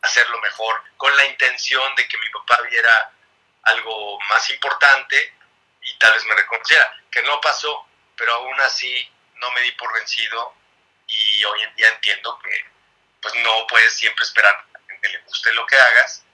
hacerlo 0.00 0.40
mejor, 0.40 0.82
con 0.96 1.14
la 1.16 1.24
intención 1.26 1.94
de 1.96 2.08
que 2.08 2.18
mi 2.18 2.28
papá 2.30 2.62
viera 2.70 3.12
algo 3.64 4.18
más 4.30 4.48
importante 4.50 5.34
y 5.82 5.98
tal 5.98 6.12
vez 6.14 6.24
me 6.24 6.34
reconociera, 6.34 7.02
que 7.10 7.22
no 7.22 7.40
pasó, 7.40 7.86
pero 8.16 8.34
aún 8.34 8.58
así 8.60 9.10
no 9.36 9.50
me 9.52 9.60
di 9.62 9.72
por 9.72 9.92
vencido 9.94 10.54
y 11.06 11.44
hoy 11.44 11.62
en 11.62 11.74
día 11.76 11.88
entiendo 11.88 12.38
que 12.38 12.64
pues 13.20 13.34
no 13.36 13.66
puedes 13.66 13.94
siempre 13.94 14.24
esperar 14.24 14.64
gente 15.04 15.18
le 15.18 15.24
guste 15.24 15.52
lo 15.54 15.66
que 15.66 15.76
hagas, 15.76 16.24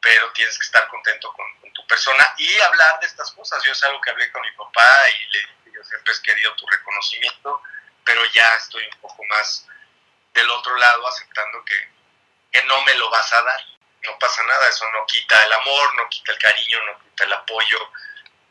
pero 0.00 0.32
tienes 0.32 0.56
que 0.58 0.64
estar 0.64 0.88
contento 0.88 1.32
con, 1.32 1.46
con, 1.60 1.72
tu 1.72 1.86
persona 1.86 2.34
y 2.38 2.58
hablar 2.60 3.00
de 3.00 3.06
estas 3.06 3.30
cosas. 3.32 3.62
Yo 3.64 3.72
es 3.72 3.84
algo 3.84 4.00
que 4.00 4.10
hablé 4.10 4.30
con 4.32 4.42
mi 4.42 4.50
papá 4.52 5.08
y 5.10 5.32
le 5.32 5.38
dije, 5.40 5.72
yo 5.74 5.84
siempre 5.84 6.12
he 6.12 6.22
querido 6.22 6.54
tu 6.56 6.66
reconocimiento, 6.66 7.62
pero 8.04 8.24
ya 8.26 8.56
estoy 8.56 8.84
un 8.84 9.00
poco 9.00 9.24
más 9.24 9.66
del 10.32 10.48
otro 10.50 10.74
lado 10.76 11.06
aceptando 11.06 11.64
que, 11.64 11.92
que 12.52 12.62
no 12.64 12.80
me 12.82 12.94
lo 12.94 13.10
vas 13.10 13.32
a 13.32 13.42
dar. 13.42 13.64
No 14.02 14.18
pasa 14.18 14.42
nada, 14.44 14.68
eso 14.68 14.90
no 14.92 15.04
quita 15.06 15.44
el 15.44 15.52
amor, 15.52 15.94
no 15.96 16.08
quita 16.08 16.32
el 16.32 16.38
cariño, 16.38 16.78
no 16.86 16.98
quita 17.00 17.24
el 17.24 17.32
apoyo, 17.34 17.92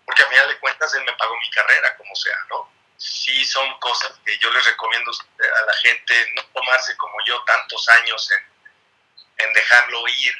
porque 0.05 0.21
a 0.21 0.27
final 0.27 0.47
de 0.47 0.59
cuentas 0.59 0.93
él 0.93 1.03
me 1.03 1.13
pagó 1.13 1.35
mi 1.39 1.49
carrera, 1.49 1.97
como 1.97 2.13
sea, 2.15 2.37
¿no? 2.49 2.71
Sí 2.97 3.43
son 3.45 3.79
cosas 3.79 4.11
que 4.23 4.37
yo 4.37 4.51
les 4.51 4.63
recomiendo 4.65 5.11
a 5.11 5.65
la 5.65 5.73
gente 5.77 6.31
no 6.35 6.43
tomarse 6.47 6.95
como 6.97 7.15
yo 7.25 7.41
tantos 7.45 7.89
años 7.89 8.29
en, 8.31 8.58
en 9.39 9.53
dejarlo 9.53 10.07
ir. 10.07 10.35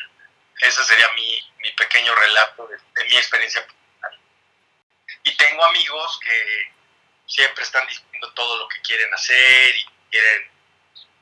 Ese 0.62 0.84
sería 0.86 1.08
mi, 1.14 1.42
mi 1.60 1.72
pequeño 1.72 2.14
relato 2.16 2.68
de, 2.68 2.78
de, 2.78 3.10
mi 3.10 3.18
experiencia 3.18 3.66
personal. 3.66 4.20
Y 5.24 5.36
tengo 5.36 5.64
amigos 5.66 6.20
que 6.24 6.74
siempre 7.26 7.64
están 7.64 7.88
diciendo 7.88 8.34
todo 8.34 8.58
lo 8.58 8.68
que 8.68 8.82
quieren 8.82 9.14
hacer 9.14 9.76
y 9.76 9.86
quieren 10.12 10.52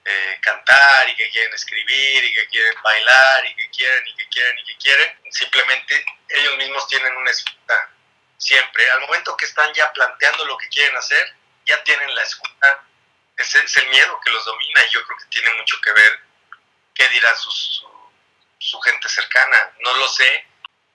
eh, 0.09 0.39
cantar 0.41 1.09
y 1.09 1.15
que 1.15 1.29
quieren 1.29 1.53
escribir 1.53 2.23
y 2.23 2.33
que 2.33 2.47
quieren 2.47 2.81
bailar 2.81 3.45
y 3.45 3.55
que 3.55 3.69
quieren 3.71 4.07
y 4.07 4.15
que 4.15 4.29
quieren 4.29 4.57
y 4.57 4.63
que 4.63 4.77
quieren. 4.77 5.19
Simplemente 5.31 6.05
ellos 6.29 6.57
mismos 6.57 6.87
tienen 6.87 7.15
una 7.17 7.29
excusa 7.29 7.89
siempre. 8.37 8.89
Al 8.91 9.01
momento 9.01 9.35
que 9.35 9.45
están 9.45 9.73
ya 9.73 9.91
planteando 9.91 10.45
lo 10.45 10.57
que 10.57 10.69
quieren 10.69 10.95
hacer, 10.95 11.35
ya 11.65 11.83
tienen 11.83 12.15
la 12.15 12.23
excusa. 12.23 12.83
Ese 13.35 13.63
es 13.63 13.77
el 13.77 13.89
miedo 13.89 14.19
que 14.23 14.31
los 14.31 14.45
domina 14.45 14.85
y 14.85 14.93
yo 14.93 15.03
creo 15.03 15.17
que 15.17 15.25
tiene 15.25 15.53
mucho 15.55 15.79
que 15.81 15.91
ver 15.91 16.26
qué 16.97 17.03
dirá 17.13 17.29
su, 17.35 17.51
su, 18.57 18.79
gente 18.79 19.07
cercana. 19.07 19.57
No 19.83 19.97
lo 19.97 20.07
sé. 20.07 20.23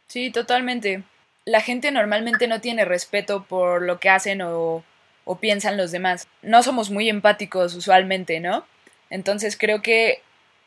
Sí, 0.08 0.30
totalmente. 0.30 1.04
La 1.44 1.60
gente 1.60 1.90
normalmente 1.90 2.46
no 2.46 2.60
tiene 2.60 2.84
respeto 2.84 3.44
por 3.44 3.82
lo 3.82 4.00
que 4.00 4.10
hacen 4.10 4.42
o, 4.42 4.84
o 5.24 5.38
piensan 5.38 5.76
los 5.76 5.92
demás. 5.92 6.26
No 6.42 6.62
somos 6.62 6.90
muy 6.90 7.08
empáticos 7.08 7.74
usualmente, 7.74 8.40
¿no? 8.40 8.66
Entonces 9.10 9.56
creo 9.56 9.82
que 9.82 10.22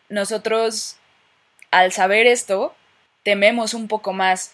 nosotros, 0.09 0.97
al 1.71 1.91
saber 1.91 2.27
esto, 2.27 2.75
tememos 3.23 3.73
un 3.73 3.87
poco 3.87 4.13
más 4.13 4.53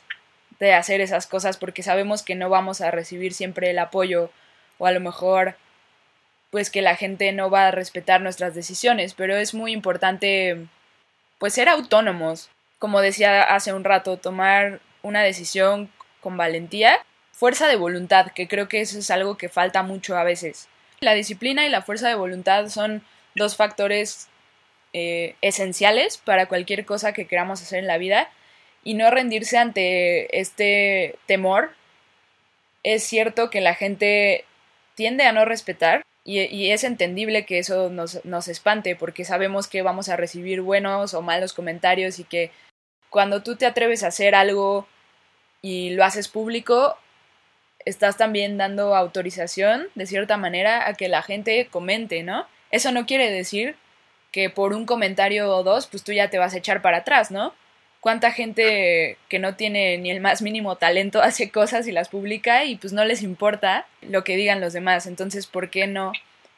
de 0.59 0.73
hacer 0.73 1.01
esas 1.01 1.27
cosas 1.27 1.57
porque 1.57 1.83
sabemos 1.83 2.23
que 2.23 2.35
no 2.35 2.49
vamos 2.49 2.81
a 2.81 2.91
recibir 2.91 3.33
siempre 3.33 3.71
el 3.71 3.79
apoyo 3.79 4.31
o 4.77 4.85
a 4.85 4.91
lo 4.91 4.99
mejor 4.99 5.57
pues 6.51 6.69
que 6.69 6.81
la 6.81 6.95
gente 6.95 7.31
no 7.31 7.49
va 7.49 7.67
a 7.67 7.71
respetar 7.71 8.21
nuestras 8.21 8.53
decisiones, 8.53 9.13
pero 9.13 9.37
es 9.37 9.53
muy 9.53 9.71
importante 9.71 10.67
pues 11.39 11.53
ser 11.53 11.69
autónomos, 11.69 12.49
como 12.77 13.01
decía 13.01 13.43
hace 13.43 13.73
un 13.73 13.83
rato, 13.83 14.17
tomar 14.17 14.79
una 15.01 15.23
decisión 15.23 15.89
con 16.19 16.37
valentía, 16.37 16.99
fuerza 17.31 17.67
de 17.67 17.77
voluntad, 17.77 18.31
que 18.33 18.47
creo 18.47 18.67
que 18.67 18.81
eso 18.81 18.99
es 18.99 19.09
algo 19.09 19.37
que 19.37 19.49
falta 19.49 19.81
mucho 19.81 20.17
a 20.17 20.23
veces. 20.23 20.67
La 20.99 21.13
disciplina 21.13 21.65
y 21.65 21.69
la 21.69 21.81
fuerza 21.81 22.09
de 22.09 22.15
voluntad 22.15 22.67
son 22.67 23.01
dos 23.33 23.55
factores 23.55 24.27
eh, 24.93 25.35
esenciales 25.41 26.17
para 26.17 26.47
cualquier 26.47 26.85
cosa 26.85 27.13
que 27.13 27.25
queramos 27.25 27.61
hacer 27.61 27.79
en 27.79 27.87
la 27.87 27.97
vida 27.97 28.29
y 28.83 28.93
no 28.93 29.09
rendirse 29.09 29.57
ante 29.57 30.39
este 30.39 31.15
temor. 31.25 31.73
Es 32.83 33.03
cierto 33.03 33.49
que 33.49 33.61
la 33.61 33.73
gente 33.73 34.45
tiende 34.95 35.23
a 35.23 35.31
no 35.31 35.45
respetar 35.45 36.03
y, 36.23 36.69
es 36.69 36.83
entendible 36.83 37.45
que 37.45 37.59
eso 37.59 37.89
nos, 37.89 38.23
nos 38.25 38.47
espante 38.47 38.95
porque 38.95 39.25
sabemos 39.25 39.67
que 39.67 39.81
vamos 39.81 40.07
a 40.09 40.17
recibir 40.17 40.61
buenos 40.61 41.13
o 41.13 41.21
malos 41.21 41.53
comentarios 41.53 42.19
y 42.19 42.23
que 42.23 42.51
cuando 43.09 43.41
tú 43.41 43.55
te 43.55 43.65
atreves 43.65 44.03
a 44.03 44.07
hacer 44.07 44.35
algo 44.35 44.87
y 45.61 45.91
lo 45.91 46.03
haces 46.03 46.27
público, 46.27 46.95
estás 47.85 48.17
también 48.17 48.57
dando 48.57 48.95
autorización, 48.95 49.87
de 49.95 50.05
cierta 50.05 50.37
manera, 50.37 50.87
a 50.87 50.93
que 50.93 51.09
la 51.09 51.21
gente 51.23 51.67
comente, 51.71 52.23
¿no? 52.23 52.47
Eso 52.69 52.91
no 52.91 53.05
quiere 53.05 53.29
decir 53.31 53.75
que 54.31 54.49
por 54.49 54.73
un 54.73 54.85
comentario 54.85 55.49
o 55.49 55.63
dos, 55.63 55.87
pues 55.87 56.03
tú 56.03 56.13
ya 56.13 56.29
te 56.29 56.39
vas 56.39 56.53
a 56.53 56.57
echar 56.57 56.81
para 56.81 56.97
atrás, 56.97 57.31
¿no? 57.31 57.53
¿Cuánta 58.01 58.31
gente 58.31 59.17
que 59.29 59.39
no 59.39 59.55
tiene 59.55 59.97
ni 59.99 60.09
el 60.09 60.19
más 60.21 60.41
mínimo 60.41 60.75
talento 60.75 61.21
hace 61.23 61.51
cosas 61.51 61.87
y 61.87 61.91
las 61.91 62.09
publica 62.09 62.65
y 62.65 62.75
pues 62.75 62.91
no 62.91 63.05
les 63.05 63.21
importa 63.21 63.87
lo 64.01 64.23
que 64.23 64.35
digan 64.35 64.59
los 64.59 64.73
demás? 64.73 65.05
Entonces, 65.05 65.47
¿por 65.47 65.69
qué 65.69 65.87
no? 65.87 66.11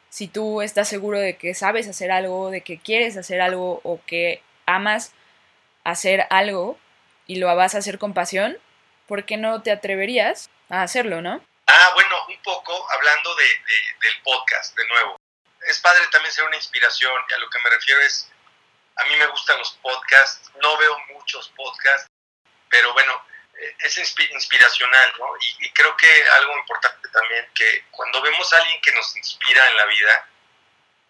Si 0.08 0.26
tú 0.26 0.62
estás 0.62 0.88
seguro 0.88 1.18
de 1.18 1.36
que 1.36 1.54
sabes 1.54 1.86
hacer 1.86 2.10
algo, 2.10 2.50
de 2.50 2.62
que 2.62 2.78
quieres 2.78 3.16
hacer 3.16 3.40
algo 3.40 3.80
o 3.84 4.00
que 4.06 4.42
amas 4.66 5.12
hacer 5.84 6.26
algo 6.30 6.78
y 7.26 7.36
lo 7.36 7.54
vas 7.54 7.74
a 7.74 7.78
hacer 7.78 7.98
con 7.98 8.14
pasión, 8.14 8.58
¿por 9.06 9.24
qué 9.24 9.36
no 9.36 9.62
te 9.62 9.70
atreverías 9.70 10.48
a 10.70 10.82
hacerlo, 10.82 11.20
no? 11.20 11.44
Ah, 11.66 11.90
bueno, 11.94 12.16
un 12.28 12.42
poco 12.42 12.72
hablando 12.92 13.34
de, 13.34 13.44
de, 13.44 14.08
del 14.08 14.22
podcast, 14.22 14.76
de 14.76 14.86
nuevo 14.88 15.16
es 15.66 15.80
padre 15.80 16.06
también 16.10 16.32
ser 16.32 16.44
una 16.44 16.56
inspiración 16.56 17.12
y 17.28 17.34
a 17.34 17.38
lo 17.38 17.48
que 17.50 17.58
me 17.60 17.70
refiero 17.70 18.00
es, 18.02 18.30
a 18.96 19.04
mí 19.04 19.16
me 19.16 19.26
gustan 19.26 19.58
los 19.58 19.72
podcasts, 19.82 20.50
no 20.62 20.76
veo 20.76 20.98
muchos 21.12 21.48
podcasts, 21.50 22.08
pero 22.68 22.92
bueno, 22.92 23.24
eh, 23.58 23.76
es 23.80 23.98
inspiracional, 23.98 25.12
¿no? 25.18 25.26
Y, 25.60 25.70
creo 25.70 25.96
que 25.96 26.28
algo 26.28 26.56
importante 26.58 27.08
también, 27.08 27.48
que 27.54 27.84
cuando 27.90 28.22
vemos 28.22 28.52
a 28.52 28.58
alguien 28.58 28.80
que 28.80 28.92
nos 28.92 29.16
inspira 29.16 29.68
en 29.68 29.76
la 29.76 29.84
vida, 29.86 30.28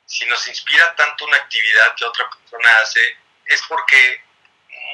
si 0.07 0.26
nos 0.26 0.47
inspira 0.49 0.95
tanto 0.97 1.25
una 1.25 1.37
actividad 1.37 1.95
que 1.97 2.05
otra 2.05 2.29
persona 2.31 2.71
hace, 2.83 3.19
es 3.47 3.62
porque 3.69 4.23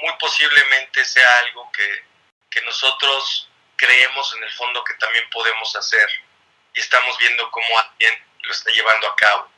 muy 0.02 0.12
posiblemente 0.18 1.04
sea 1.04 1.38
algo 1.38 1.70
que, 1.72 2.04
que 2.50 2.60
nosotros 2.62 3.48
creemos 3.76 4.34
en 4.36 4.44
el 4.44 4.52
fondo 4.52 4.84
que 4.84 4.94
también 4.94 5.28
podemos 5.30 5.74
hacer 5.74 6.08
y 6.74 6.80
estamos 6.80 7.16
viendo 7.18 7.50
cómo 7.50 7.78
alguien 7.78 8.24
lo 8.42 8.52
está 8.52 8.70
llevando 8.70 9.08
a 9.08 9.16
cabo. 9.16 9.49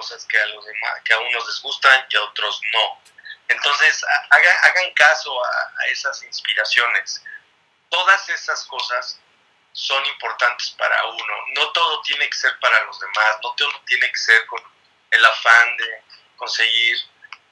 Cosas 0.00 0.24
que 0.24 0.38
a, 0.38 0.46
los 0.46 0.64
demás, 0.64 1.02
que 1.04 1.12
a 1.12 1.18
unos 1.18 1.46
les 1.46 1.60
gustan 1.60 2.06
y 2.08 2.16
a 2.16 2.22
otros 2.22 2.58
no. 2.72 3.02
Entonces, 3.48 4.02
hagan, 4.30 4.56
hagan 4.62 4.94
caso 4.94 5.44
a, 5.44 5.72
a 5.78 5.86
esas 5.88 6.22
inspiraciones. 6.22 7.22
Todas 7.90 8.26
esas 8.30 8.64
cosas 8.64 9.20
son 9.72 10.04
importantes 10.06 10.70
para 10.78 11.04
uno. 11.04 11.34
No 11.54 11.70
todo 11.72 12.00
tiene 12.00 12.30
que 12.30 12.38
ser 12.38 12.58
para 12.60 12.82
los 12.84 12.98
demás, 12.98 13.36
no 13.42 13.52
todo 13.56 13.82
tiene 13.86 14.10
que 14.10 14.18
ser 14.18 14.46
con 14.46 14.62
el 15.10 15.22
afán 15.22 15.76
de 15.76 16.02
conseguir 16.36 16.96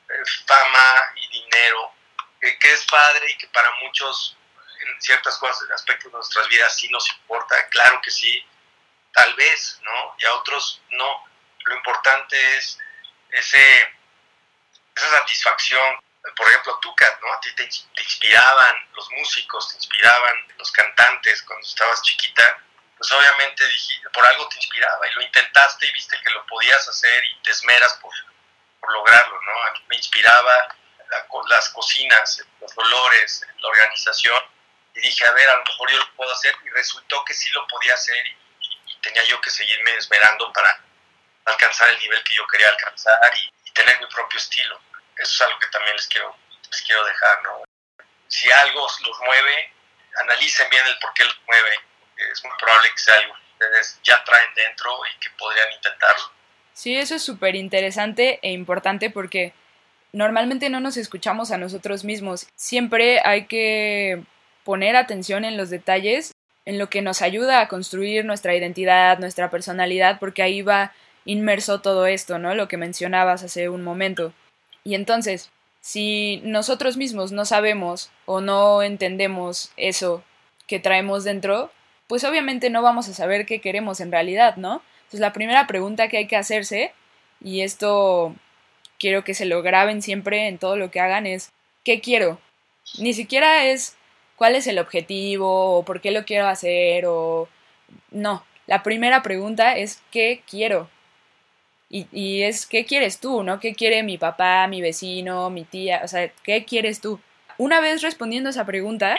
eh, 0.08 0.22
fama 0.46 1.12
y 1.16 1.28
dinero, 1.28 1.92
que 2.40 2.72
es 2.72 2.84
padre 2.86 3.30
y 3.30 3.36
que 3.36 3.48
para 3.48 3.70
muchos 3.82 4.38
en 4.80 5.02
ciertas 5.02 5.36
cosas, 5.36 5.68
aspectos 5.70 6.10
de 6.10 6.16
nuestras 6.16 6.48
vidas 6.48 6.74
sí 6.74 6.88
nos 6.88 7.10
importa, 7.10 7.68
claro 7.68 8.00
que 8.00 8.10
sí, 8.10 8.42
tal 9.12 9.34
vez, 9.34 9.78
¿no? 9.82 10.14
Y 10.18 10.24
a 10.24 10.34
otros 10.34 10.80
no. 10.90 11.27
Lo 11.68 11.76
importante 11.76 12.56
es 12.56 12.78
ese, 13.30 13.94
esa 14.96 15.10
satisfacción. 15.10 15.98
Por 16.36 16.48
ejemplo, 16.48 16.78
tú, 16.80 16.94
Kat, 16.94 17.20
¿no? 17.20 17.32
A 17.32 17.40
ti 17.40 17.54
te, 17.54 17.64
inspiraban 17.64 18.88
los 18.94 19.10
músicos, 19.12 19.68
te 19.70 19.76
inspiraban 19.76 20.36
los 20.56 20.70
cantantes 20.72 21.42
cuando 21.42 21.66
estabas 21.66 22.02
chiquita. 22.02 22.62
Pues 22.96 23.12
obviamente 23.12 23.64
por 24.12 24.26
algo 24.26 24.48
te 24.48 24.56
inspiraba 24.56 25.06
y 25.08 25.14
lo 25.14 25.22
intentaste 25.22 25.86
y 25.86 25.92
viste 25.92 26.20
que 26.20 26.30
lo 26.30 26.44
podías 26.46 26.88
hacer 26.88 27.24
y 27.24 27.42
te 27.42 27.52
esmeras 27.52 27.94
por, 27.94 28.12
por 28.80 28.92
lograrlo, 28.92 29.40
¿no? 29.40 29.62
A 29.66 29.70
mí 29.72 29.84
me 29.88 29.96
inspiraba 29.96 30.74
las 31.48 31.68
cocinas, 31.70 32.44
los 32.60 32.76
olores, 32.76 33.46
la 33.58 33.68
organización 33.68 34.42
y 34.94 35.00
dije, 35.00 35.24
a 35.26 35.32
ver, 35.32 35.48
a 35.48 35.56
lo 35.56 35.64
mejor 35.64 35.90
yo 35.90 35.98
lo 35.98 36.14
puedo 36.14 36.32
hacer 36.32 36.54
y 36.64 36.70
resultó 36.70 37.24
que 37.24 37.34
sí 37.34 37.50
lo 37.50 37.66
podía 37.68 37.94
hacer 37.94 38.26
y, 38.26 38.36
tenía 39.00 39.22
yo 39.24 39.40
que 39.40 39.48
seguirme 39.48 39.94
esperando 39.94 40.52
para 40.52 40.84
alcanzar 41.48 41.88
el 41.90 41.98
nivel 41.98 42.22
que 42.24 42.34
yo 42.34 42.46
quería 42.46 42.68
alcanzar 42.68 43.18
y, 43.36 43.52
tener 43.72 44.00
mi 44.00 44.06
propio 44.06 44.36
estilo. 44.36 44.76
Eso 45.14 45.34
es 45.34 45.40
algo 45.42 45.56
que 45.60 45.68
también 45.68 45.94
les 45.94 46.08
quiero, 46.08 46.34
les 46.68 46.82
quiero 46.82 47.04
dejar, 47.04 47.42
¿no? 47.44 47.62
Si 48.26 48.50
algo 48.50 48.80
los 49.06 49.20
mueve, 49.20 49.72
analicen 50.16 50.68
bien 50.68 50.84
el 50.84 50.98
por 50.98 51.14
qué 51.14 51.24
los 51.24 51.40
mueve. 51.46 51.78
Es 52.32 52.44
muy 52.44 52.52
probable 52.58 52.90
que 52.90 52.98
sea 52.98 53.14
algo 53.14 53.34
que 53.34 53.64
ustedes 53.64 54.00
ya 54.02 54.24
traen 54.24 54.52
dentro 54.56 54.90
y 55.06 55.20
que 55.20 55.30
podrían 55.38 55.70
intentarlo. 55.72 56.32
Sí, 56.72 56.96
eso 56.96 57.14
es 57.14 57.22
súper 57.22 57.54
interesante 57.54 58.40
e 58.42 58.50
importante 58.50 59.10
porque 59.10 59.52
normalmente 60.12 60.70
no 60.70 60.80
nos 60.80 60.96
escuchamos 60.96 61.50
a 61.50 61.58
nosotros 61.58 62.04
mismos. 62.04 62.48
Siempre 62.56 63.20
hay 63.24 63.46
que 63.46 64.24
poner 64.64 64.96
atención 64.96 65.44
en 65.44 65.56
los 65.56 65.70
detalles, 65.70 66.32
en 66.64 66.78
lo 66.78 66.90
que 66.90 67.00
nos 67.00 67.22
ayuda 67.22 67.60
a 67.60 67.68
construir 67.68 68.24
nuestra 68.24 68.54
identidad, 68.54 69.18
nuestra 69.18 69.50
personalidad, 69.50 70.18
porque 70.18 70.42
ahí 70.42 70.62
va 70.62 70.92
inmerso 71.24 71.80
todo 71.80 72.06
esto, 72.06 72.38
¿no? 72.38 72.54
Lo 72.54 72.68
que 72.68 72.76
mencionabas 72.76 73.42
hace 73.42 73.68
un 73.68 73.82
momento. 73.82 74.32
Y 74.84 74.94
entonces, 74.94 75.50
si 75.80 76.40
nosotros 76.44 76.96
mismos 76.96 77.32
no 77.32 77.44
sabemos 77.44 78.10
o 78.26 78.40
no 78.40 78.82
entendemos 78.82 79.72
eso 79.76 80.22
que 80.66 80.80
traemos 80.80 81.24
dentro, 81.24 81.70
pues 82.06 82.24
obviamente 82.24 82.70
no 82.70 82.82
vamos 82.82 83.08
a 83.08 83.14
saber 83.14 83.46
qué 83.46 83.60
queremos 83.60 84.00
en 84.00 84.12
realidad, 84.12 84.56
¿no? 84.56 84.82
Entonces 84.98 85.20
la 85.20 85.32
primera 85.32 85.66
pregunta 85.66 86.08
que 86.08 86.18
hay 86.18 86.26
que 86.26 86.36
hacerse, 86.36 86.92
y 87.42 87.60
esto 87.62 88.34
quiero 88.98 89.24
que 89.24 89.34
se 89.34 89.46
lo 89.46 89.62
graben 89.62 90.02
siempre 90.02 90.48
en 90.48 90.58
todo 90.58 90.76
lo 90.76 90.90
que 90.90 91.00
hagan, 91.00 91.26
es 91.26 91.52
¿qué 91.84 92.00
quiero? 92.00 92.38
Ni 92.98 93.14
siquiera 93.14 93.64
es 93.66 93.96
cuál 94.36 94.54
es 94.54 94.66
el 94.66 94.78
objetivo 94.78 95.78
o 95.78 95.84
por 95.84 96.00
qué 96.00 96.10
lo 96.10 96.24
quiero 96.24 96.48
hacer 96.48 97.06
o 97.06 97.48
no. 98.10 98.44
La 98.66 98.82
primera 98.82 99.22
pregunta 99.22 99.76
es 99.76 100.02
¿qué 100.10 100.42
quiero? 100.48 100.90
Y, 101.90 102.06
y, 102.12 102.42
es 102.42 102.66
¿qué 102.66 102.84
quieres 102.84 103.18
tú? 103.18 103.42
¿No? 103.42 103.60
¿Qué 103.60 103.74
quiere 103.74 104.02
mi 104.02 104.18
papá, 104.18 104.66
mi 104.66 104.80
vecino, 104.80 105.50
mi 105.50 105.64
tía? 105.64 106.02
O 106.04 106.08
sea, 106.08 106.30
¿qué 106.42 106.64
quieres 106.64 107.00
tú? 107.00 107.20
Una 107.56 107.80
vez 107.80 108.02
respondiendo 108.02 108.50
esa 108.50 108.66
pregunta, 108.66 109.18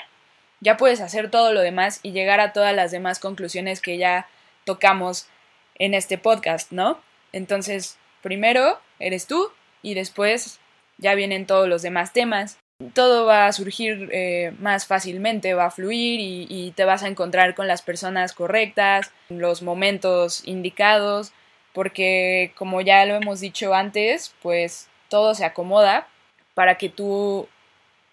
ya 0.62 0.78
puedes 0.78 1.02
hacer 1.02 1.32
todo 1.32 1.54
lo 1.54 1.62
demás 1.62 2.00
y 2.04 2.12
llegar 2.12 2.40
a 2.40 2.54
todas 2.54 2.76
las 2.76 2.92
demás 2.92 3.20
conclusiones 3.20 3.82
que 3.82 3.98
ya 3.98 4.28
tocamos 4.66 5.28
en 5.76 5.94
este 5.94 6.18
podcast, 6.18 6.72
¿no? 6.72 7.00
Entonces, 7.32 7.98
primero 8.22 8.80
eres 9.00 9.26
tú 9.26 9.52
y 9.82 9.94
después 9.94 10.60
ya 10.98 11.16
vienen 11.16 11.48
todos 11.48 11.68
los 11.68 11.82
demás 11.82 12.14
temas 12.14 12.60
todo 12.94 13.26
va 13.26 13.46
a 13.46 13.52
surgir 13.52 14.10
eh, 14.14 14.54
más 14.60 14.86
fácilmente, 14.86 15.54
va 15.54 15.66
a 15.66 15.72
fluir 15.72 16.20
y, 16.50 16.72
te 16.76 16.86
vas 16.86 17.04
a 17.04 17.08
encontrar 17.08 17.54
con 17.54 17.68
las 17.68 17.82
personas 17.82 18.32
correctas, 18.32 19.12
los 19.28 19.62
momentos 19.62 20.48
indicados, 20.48 21.34
porque 21.80 22.52
como 22.58 22.82
ya 22.82 23.06
lo 23.06 23.16
hemos 23.16 23.40
dicho 23.40 23.74
antes, 23.74 24.36
pues 24.42 24.90
todo 25.08 25.34
se 25.34 25.46
acomoda 25.46 26.10
para 26.54 26.78
que 26.78 26.90
tú 26.90 27.48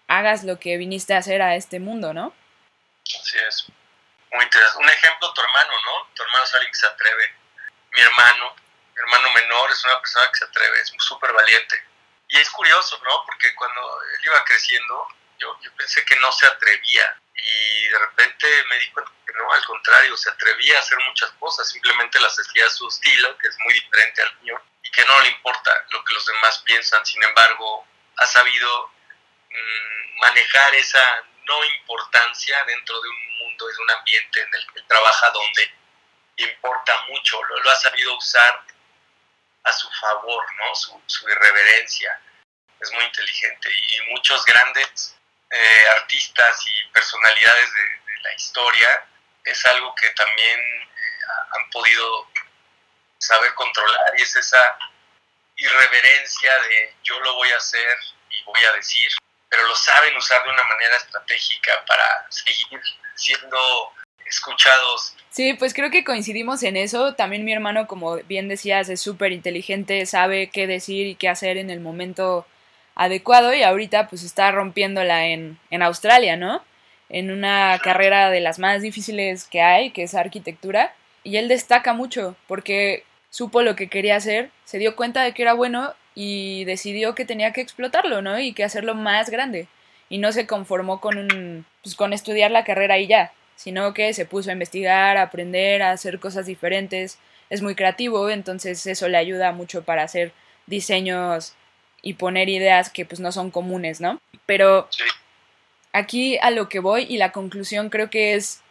hagas 0.07 0.45
lo 0.45 0.57
que 0.57 0.77
viniste 0.77 1.13
a 1.13 1.17
hacer 1.17 1.41
a 1.41 1.53
este 1.55 1.81
mundo, 1.81 2.13
¿no? 2.13 2.33
Así 3.03 3.37
es. 3.45 3.67
Muy 4.31 4.45
interesante. 4.45 4.85
Un 4.85 4.89
ejemplo, 4.89 5.33
tu 5.33 5.41
hermano, 5.41 5.73
¿no? 5.83 6.07
Tu 6.13 6.23
hermano 6.23 6.45
es 6.45 6.53
alguien 6.53 6.71
que 6.71 6.79
se 6.79 6.87
atreve. 6.87 7.35
Mi 7.91 7.99
hermano, 7.99 8.55
mi 8.95 9.01
hermano 9.01 9.33
menor 9.33 9.69
es 9.69 9.83
una 9.83 9.99
persona 9.99 10.31
que 10.31 10.39
se 10.39 10.45
atreve, 10.45 10.79
es 10.79 10.93
súper 10.99 11.33
valiente 11.33 11.75
y 12.29 12.37
es 12.37 12.49
curioso, 12.51 12.97
¿no? 13.03 13.25
Porque 13.25 13.53
cuando 13.53 13.81
él 14.13 14.19
iba 14.27 14.45
creciendo, 14.45 15.09
yo, 15.39 15.59
yo 15.59 15.73
pensé 15.75 16.05
que 16.05 16.15
no 16.21 16.31
se 16.31 16.47
atrevía 16.47 17.19
y 17.35 17.87
de 17.89 17.99
repente 17.99 18.47
me 18.69 18.79
di 18.79 18.91
cuenta 18.91 19.11
no, 19.37 19.53
al 19.53 19.63
contrario, 19.65 20.17
se 20.17 20.29
atrevía 20.29 20.77
a 20.77 20.81
hacer 20.81 20.97
muchas 21.07 21.31
cosas, 21.33 21.69
simplemente 21.69 22.19
las 22.19 22.37
hacía 22.37 22.65
a 22.65 22.69
su 22.69 22.87
estilo, 22.87 23.37
que 23.37 23.47
es 23.47 23.57
muy 23.59 23.73
diferente 23.73 24.21
al 24.21 24.39
mío, 24.41 24.61
y 24.83 24.91
que 24.91 25.05
no 25.05 25.19
le 25.21 25.29
importa 25.29 25.85
lo 25.89 26.03
que 26.03 26.13
los 26.13 26.25
demás 26.25 26.59
piensan, 26.59 27.05
sin 27.05 27.23
embargo, 27.23 27.85
ha 28.17 28.25
sabido 28.25 28.91
mm, 29.49 30.19
manejar 30.19 30.75
esa 30.75 31.23
no 31.45 31.63
importancia 31.63 32.63
dentro 32.65 32.99
de 33.01 33.09
un 33.09 33.37
mundo, 33.39 33.67
de 33.67 33.77
un 33.77 33.91
ambiente 33.91 34.41
en 34.41 34.53
el 34.53 34.67
que 34.73 34.81
trabaja 34.81 35.29
donde 35.31 35.73
importa 36.37 37.05
mucho, 37.09 37.41
lo, 37.43 37.69
ha 37.69 37.75
sabido 37.75 38.15
usar 38.15 38.63
a 39.63 39.73
su 39.73 39.89
favor, 39.91 40.45
¿no? 40.55 40.75
Su, 40.75 41.29
irreverencia. 41.29 42.19
Es 42.79 42.91
muy 42.91 43.03
inteligente 43.05 43.69
y 43.71 44.11
muchos 44.11 44.45
grandes 44.45 45.15
eh, 45.49 45.85
artistas 45.95 46.63
y 46.67 46.87
personalidades 46.89 47.73
de, 47.73 47.97
la 48.23 48.33
historia 48.33 49.05
es 49.49 49.65
algo 49.65 49.93
que 49.95 50.09
también 50.11 50.59
eh, 50.59 51.57
han 51.57 51.69
podido 51.69 52.27
saber 53.17 53.53
controlar 53.55 54.13
y 54.17 54.21
es 54.21 54.35
esa 54.35 54.77
irreverencia 55.55 56.51
de 56.69 56.93
yo 57.03 57.19
lo 57.21 57.35
voy 57.35 57.49
a 57.51 57.57
hacer 57.57 57.97
y 58.29 58.43
voy 58.43 58.63
a 58.63 58.73
decir, 58.73 59.11
pero 59.49 59.65
lo 59.67 59.75
saben 59.75 60.15
usar 60.15 60.43
de 60.43 60.49
una 60.49 60.63
manera 60.63 60.95
estratégica 60.97 61.83
para 61.85 62.27
seguir 62.29 62.79
siendo 63.15 63.57
escuchados. 64.25 65.15
Sí, 65.29 65.53
pues 65.53 65.73
creo 65.73 65.89
que 65.89 66.03
coincidimos 66.03 66.63
en 66.63 66.77
eso. 66.77 67.15
También 67.15 67.45
mi 67.45 67.53
hermano, 67.53 67.87
como 67.87 68.17
bien 68.23 68.49
decías, 68.49 68.89
es 68.89 69.01
súper 69.01 69.31
inteligente, 69.31 70.05
sabe 70.05 70.49
qué 70.49 70.67
decir 70.67 71.07
y 71.07 71.15
qué 71.15 71.29
hacer 71.29 71.57
en 71.57 71.69
el 71.69 71.79
momento 71.79 72.45
adecuado 72.95 73.53
y 73.53 73.63
ahorita 73.63 74.07
pues 74.07 74.23
está 74.23 74.51
rompiéndola 74.51 75.27
en, 75.27 75.59
en 75.69 75.81
Australia, 75.83 76.35
¿no? 76.35 76.63
En 77.09 77.31
una 77.31 77.79
carrera 77.83 78.29
de 78.29 78.39
las 78.39 78.59
más 78.59 78.81
difíciles 78.81 79.45
que 79.45 79.61
hay, 79.61 79.91
que 79.91 80.03
es 80.03 80.15
arquitectura. 80.15 80.93
Y 81.23 81.37
él 81.37 81.47
destaca 81.47 81.93
mucho 81.93 82.35
porque 82.47 83.03
supo 83.29 83.61
lo 83.61 83.75
que 83.75 83.87
quería 83.87 84.15
hacer, 84.15 84.51
se 84.65 84.77
dio 84.77 84.95
cuenta 84.95 85.23
de 85.23 85.33
que 85.33 85.41
era 85.41 85.53
bueno 85.53 85.93
y 86.15 86.65
decidió 86.65 87.15
que 87.15 87.25
tenía 87.25 87.53
que 87.53 87.61
explotarlo, 87.61 88.21
¿no? 88.21 88.39
Y 88.39 88.53
que 88.53 88.63
hacerlo 88.63 88.95
más 88.95 89.29
grande. 89.29 89.67
Y 90.09 90.17
no 90.19 90.31
se 90.31 90.47
conformó 90.47 91.01
con 91.01 91.17
un, 91.17 91.65
pues 91.83 91.95
con 91.95 92.13
estudiar 92.13 92.51
la 92.51 92.63
carrera 92.63 92.97
y 92.97 93.07
ya 93.07 93.31
sino 93.57 93.93
que 93.93 94.13
se 94.13 94.25
puso 94.25 94.49
a 94.49 94.53
investigar, 94.53 95.17
a 95.17 95.23
aprender, 95.23 95.81
a 95.81 95.91
hacer 95.91 96.19
cosas 96.19 96.45
diferentes. 96.45 97.17
Es 97.49 97.61
muy 97.61 97.75
creativo, 97.75 98.29
entonces 98.29 98.85
eso 98.85 99.09
le 99.09 99.17
ayuda 99.17 99.51
mucho 99.51 99.83
para 99.83 100.03
hacer 100.03 100.31
diseños 100.67 101.55
y 102.03 102.13
poner 102.13 102.49
ideas 102.49 102.89
que 102.89 103.05
pues 103.05 103.19
no 103.19 103.31
son 103.31 103.49
comunes, 103.49 103.99
¿no? 103.99 104.21
Pero 104.45 104.87
aquí 105.93 106.37
a 106.41 106.51
lo 106.51 106.69
que 106.69 106.79
voy 106.79 107.05
y 107.09 107.17
la 107.17 107.31
conclusión 107.31 107.89
creo 107.89 108.09
que 108.09 108.35
es 108.35 108.61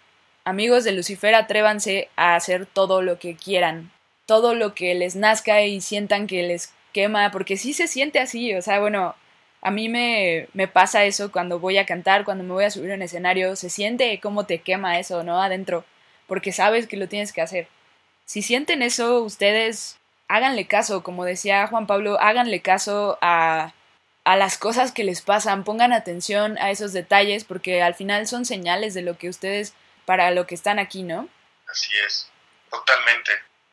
amigos 0.44 0.84
de 0.84 0.92
Lucifer, 0.92 1.34
atrévanse 1.34 2.08
a 2.16 2.36
hacer 2.36 2.66
todo 2.66 3.02
lo 3.02 3.18
que 3.18 3.36
quieran, 3.36 3.90
todo 4.26 4.54
lo 4.54 4.74
que 4.74 4.94
les 4.94 5.16
nazca 5.16 5.62
y 5.62 5.80
sientan 5.80 6.26
que 6.26 6.42
les 6.44 6.72
quema, 6.92 7.30
porque 7.30 7.56
sí 7.56 7.72
se 7.72 7.88
siente 7.88 8.20
así, 8.20 8.54
o 8.54 8.62
sea, 8.62 8.80
bueno, 8.80 9.14
a 9.60 9.70
mí 9.70 9.88
me, 9.88 10.48
me, 10.52 10.68
pasa 10.68 11.04
eso 11.04 11.32
cuando 11.32 11.58
voy 11.58 11.78
a 11.78 11.86
cantar, 11.86 12.24
cuando 12.24 12.44
me 12.44 12.52
voy 12.52 12.64
a 12.64 12.70
subir 12.70 12.92
a 12.92 12.94
un 12.94 13.02
escenario, 13.02 13.56
se 13.56 13.70
siente 13.70 14.20
cómo 14.20 14.46
te 14.46 14.60
quema 14.60 14.98
eso, 14.98 15.24
¿no? 15.24 15.42
Adentro, 15.42 15.84
porque 16.28 16.52
sabes 16.52 16.86
que 16.86 16.96
lo 16.96 17.08
tienes 17.08 17.32
que 17.32 17.42
hacer. 17.42 17.68
Si 18.24 18.42
sienten 18.42 18.82
eso, 18.82 19.22
ustedes 19.22 19.98
háganle 20.28 20.66
caso, 20.66 21.02
como 21.02 21.24
decía 21.24 21.66
Juan 21.66 21.86
Pablo, 21.86 22.20
háganle 22.20 22.60
caso 22.60 23.18
a, 23.20 23.72
a 24.26 24.34
las 24.34 24.58
cosas 24.58 24.90
que 24.90 25.04
les 25.04 25.22
pasan, 25.22 25.62
pongan 25.62 25.92
atención 25.92 26.58
a 26.58 26.72
esos 26.72 26.92
detalles, 26.92 27.44
porque 27.44 27.80
al 27.80 27.94
final 27.94 28.26
son 28.26 28.44
señales 28.44 28.92
de 28.92 29.02
lo 29.02 29.16
que 29.16 29.28
ustedes, 29.28 29.72
para 30.04 30.32
lo 30.32 30.48
que 30.48 30.56
están 30.56 30.80
aquí, 30.80 31.04
¿no? 31.04 31.28
Así 31.70 31.96
es, 32.04 32.28
totalmente. 32.68 33.30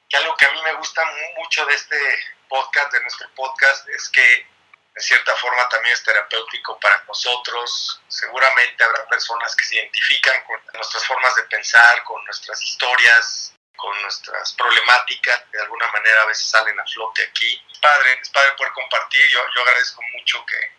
Y 0.09 0.15
algo 0.15 0.37
que 0.37 0.45
a 0.45 0.51
mí 0.51 0.59
me 0.63 0.73
gusta 0.73 1.01
mucho 1.37 1.65
de 1.65 1.73
este 1.73 1.97
podcast, 2.47 2.93
de 2.93 3.01
nuestro 3.01 3.27
podcast, 3.33 3.89
es 3.89 4.07
que 4.09 4.45
de 4.93 5.01
cierta 5.01 5.35
forma 5.37 5.67
también 5.69 5.95
es 5.95 6.03
terapéutico 6.03 6.79
para 6.79 7.03
nosotros. 7.07 7.99
Seguramente 8.07 8.83
habrá 8.83 9.07
personas 9.07 9.55
que 9.55 9.65
se 9.65 9.77
identifican 9.77 10.35
con 10.45 10.59
nuestras 10.75 11.03
formas 11.07 11.33
de 11.33 11.43
pensar, 11.45 12.03
con 12.03 12.23
nuestras 12.25 12.61
historias, 12.61 13.55
con 13.75 14.01
nuestras 14.01 14.53
problemáticas, 14.53 15.51
de 15.51 15.61
alguna 15.61 15.87
manera 15.91 16.21
a 16.21 16.25
veces 16.25 16.49
salen 16.49 16.79
a 16.79 16.85
flote 16.85 17.23
aquí. 17.23 17.61
Es 17.71 17.79
padre, 17.79 18.19
es 18.21 18.29
padre 18.29 18.53
poder 18.53 18.73
compartir, 18.73 19.27
yo, 19.29 19.39
yo 19.55 19.61
agradezco 19.61 20.01
mucho 20.13 20.45
que, 20.45 20.71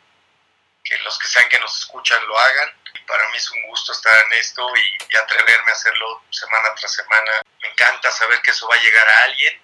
que 0.85 0.99
los 0.99 1.19
que 1.19 1.29
sean 1.29 1.49
que 1.49 1.59
nos 1.59 1.77
escuchan 1.79 2.27
lo 2.27 2.39
hagan. 2.39 2.73
Para 3.07 3.29
mí 3.29 3.37
es 3.37 3.51
un 3.51 3.63
gusto 3.69 3.93
estar 3.93 4.25
en 4.25 4.33
esto 4.35 4.67
y, 4.77 5.13
y, 5.13 5.17
atreverme 5.17 5.71
a 5.71 5.75
hacerlo 5.75 6.25
semana 6.31 6.75
tras 6.75 6.93
semana. 6.93 7.43
Me 7.61 7.69
encanta 7.69 8.11
saber 8.11 8.41
que 8.41 8.51
eso 8.51 8.67
va 8.69 8.77
a 8.77 8.81
llegar 8.81 9.09
a 9.09 9.25
alguien, 9.25 9.63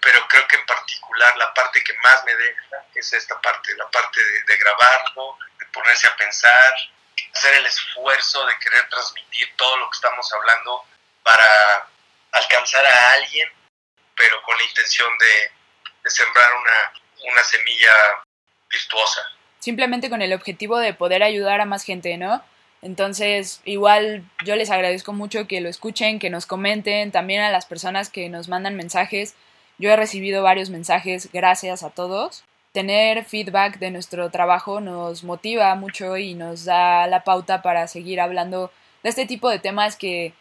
pero 0.00 0.26
creo 0.28 0.48
que 0.48 0.56
en 0.56 0.66
particular 0.66 1.36
la 1.36 1.52
parte 1.52 1.84
que 1.84 1.94
más 1.98 2.24
me 2.24 2.34
deja 2.34 2.84
es 2.94 3.12
esta 3.12 3.38
parte, 3.40 3.76
la 3.76 3.90
parte 3.90 4.22
de, 4.22 4.42
de 4.44 4.56
grabarlo, 4.56 5.38
de 5.58 5.66
ponerse 5.66 6.06
a 6.06 6.16
pensar, 6.16 6.74
hacer 7.34 7.54
el 7.54 7.66
esfuerzo 7.66 8.46
de 8.46 8.58
querer 8.58 8.88
transmitir 8.88 9.54
todo 9.56 9.76
lo 9.76 9.90
que 9.90 9.96
estamos 9.96 10.32
hablando 10.32 10.84
para 11.22 11.88
alcanzar 12.32 12.84
a 12.84 13.12
alguien, 13.12 13.48
pero 14.16 14.42
con 14.42 14.56
la 14.56 14.64
intención 14.64 15.08
de, 15.18 16.10
sembrar 16.10 16.48
una, 16.54 17.32
una 17.32 17.42
semilla 17.42 17.92
virtuosa. 18.70 19.22
Simplemente 19.58 20.08
con 20.08 20.22
el 20.22 20.32
objetivo 20.32 20.78
de 20.78 20.94
poder 20.94 21.22
ayudar 21.22 21.60
a 21.60 21.64
más 21.64 21.82
gente, 21.82 22.16
¿no? 22.16 22.44
Entonces, 22.82 23.60
igual 23.64 24.22
yo 24.44 24.54
les 24.54 24.70
agradezco 24.70 25.12
mucho 25.12 25.48
que 25.48 25.60
lo 25.60 25.68
escuchen, 25.68 26.18
que 26.18 26.30
nos 26.30 26.46
comenten, 26.46 27.10
también 27.10 27.42
a 27.42 27.50
las 27.50 27.66
personas 27.66 28.10
que 28.10 28.28
nos 28.28 28.48
mandan 28.48 28.76
mensajes. 28.76 29.34
Yo 29.78 29.90
he 29.90 29.96
recibido 29.96 30.42
varios 30.42 30.70
mensajes, 30.70 31.30
gracias 31.32 31.82
a 31.82 31.90
todos. 31.90 32.44
Tener 32.72 33.24
feedback 33.24 33.78
de 33.78 33.90
nuestro 33.90 34.30
trabajo 34.30 34.80
nos 34.80 35.24
motiva 35.24 35.74
mucho 35.74 36.16
y 36.16 36.34
nos 36.34 36.64
da 36.64 37.06
la 37.06 37.24
pauta 37.24 37.62
para 37.62 37.88
seguir 37.88 38.20
hablando 38.20 38.70
de 39.02 39.08
este 39.08 39.26
tipo 39.26 39.48
de 39.48 39.58
temas 39.58 39.96
que 39.96 40.34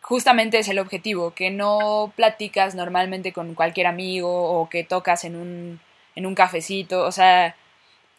justamente 0.00 0.58
es 0.58 0.68
el 0.68 0.78
objetivo, 0.78 1.32
que 1.34 1.50
no 1.50 2.12
platicas 2.16 2.74
normalmente 2.74 3.32
con 3.32 3.54
cualquier 3.54 3.86
amigo 3.86 4.30
o 4.60 4.68
que 4.68 4.84
tocas 4.84 5.24
en 5.24 5.36
un, 5.36 5.80
en 6.16 6.26
un 6.26 6.34
cafecito, 6.34 7.04
o 7.04 7.12
sea, 7.12 7.56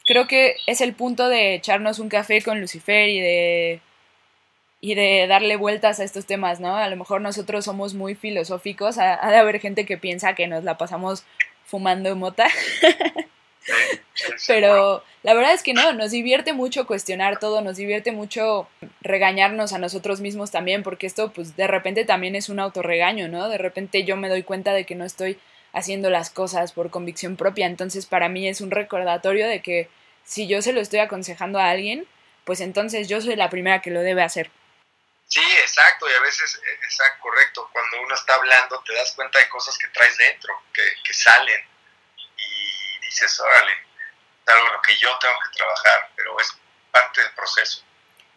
creo 0.05 0.27
que 0.27 0.55
es 0.67 0.81
el 0.81 0.93
punto 0.93 1.29
de 1.29 1.55
echarnos 1.55 1.99
un 1.99 2.09
café 2.09 2.41
con 2.41 2.59
Lucifer 2.61 3.09
y 3.09 3.19
de 3.19 3.81
y 4.81 4.95
de 4.95 5.27
darle 5.27 5.55
vueltas 5.57 5.99
a 5.99 6.03
estos 6.03 6.25
temas, 6.25 6.59
¿no? 6.59 6.75
A 6.75 6.89
lo 6.89 6.95
mejor 6.97 7.21
nosotros 7.21 7.65
somos 7.65 7.93
muy 7.93 8.15
filosóficos, 8.15 8.97
ha, 8.97 9.29
de 9.29 9.37
haber 9.37 9.59
gente 9.59 9.85
que 9.85 9.97
piensa 9.97 10.33
que 10.33 10.47
nos 10.47 10.63
la 10.63 10.77
pasamos 10.77 11.23
fumando 11.65 12.15
mota. 12.15 12.47
Pero 14.47 15.03
la 15.23 15.33
verdad 15.33 15.53
es 15.53 15.63
que 15.63 15.73
no, 15.73 15.93
nos 15.93 16.11
divierte 16.11 16.53
mucho 16.53 16.87
cuestionar 16.87 17.39
todo, 17.39 17.61
nos 17.61 17.77
divierte 17.77 18.11
mucho 18.11 18.67
regañarnos 19.01 19.73
a 19.73 19.77
nosotros 19.77 20.19
mismos 20.19 20.51
también, 20.51 20.83
porque 20.83 21.07
esto 21.07 21.31
pues 21.31 21.55
de 21.55 21.67
repente 21.67 22.05
también 22.05 22.35
es 22.35 22.49
un 22.49 22.59
autorregaño, 22.59 23.27
¿no? 23.27 23.49
De 23.49 23.57
repente 23.57 24.03
yo 24.03 24.17
me 24.17 24.29
doy 24.29 24.43
cuenta 24.43 24.73
de 24.73 24.85
que 24.85 24.95
no 24.95 25.05
estoy 25.05 25.39
haciendo 25.73 26.09
las 26.09 26.29
cosas 26.29 26.73
por 26.73 26.89
convicción 26.89 27.37
propia, 27.37 27.65
entonces 27.65 28.05
para 28.05 28.29
mí 28.29 28.47
es 28.47 28.61
un 28.61 28.71
recordatorio 28.71 29.47
de 29.47 29.61
que 29.61 29.89
si 30.23 30.47
yo 30.47 30.61
se 30.61 30.73
lo 30.73 30.81
estoy 30.81 30.99
aconsejando 30.99 31.59
a 31.59 31.69
alguien, 31.69 32.07
pues 32.43 32.61
entonces 32.61 33.07
yo 33.07 33.21
soy 33.21 33.35
la 33.35 33.49
primera 33.49 33.81
que 33.81 33.91
lo 33.91 34.01
debe 34.01 34.23
hacer. 34.23 34.51
Sí, 35.27 35.41
exacto, 35.61 36.09
y 36.09 36.13
a 36.13 36.19
veces 36.19 36.59
es 36.87 37.01
correcto. 37.21 37.69
Cuando 37.71 38.01
uno 38.01 38.15
está 38.15 38.35
hablando 38.35 38.83
te 38.85 38.93
das 38.93 39.13
cuenta 39.13 39.39
de 39.39 39.47
cosas 39.47 39.77
que 39.77 39.87
traes 39.87 40.17
dentro, 40.17 40.53
que, 40.73 40.81
que 41.05 41.13
salen, 41.13 41.61
y 42.37 43.05
dices, 43.05 43.39
órale, 43.39 43.71
algo 44.51 44.67
en 44.67 44.73
lo 44.73 44.81
que 44.81 44.95
yo 44.97 45.09
tengo 45.19 45.35
que 45.43 45.57
trabajar, 45.57 46.09
pero 46.15 46.39
es 46.39 46.55
parte 46.91 47.21
del 47.21 47.31
proceso. 47.31 47.83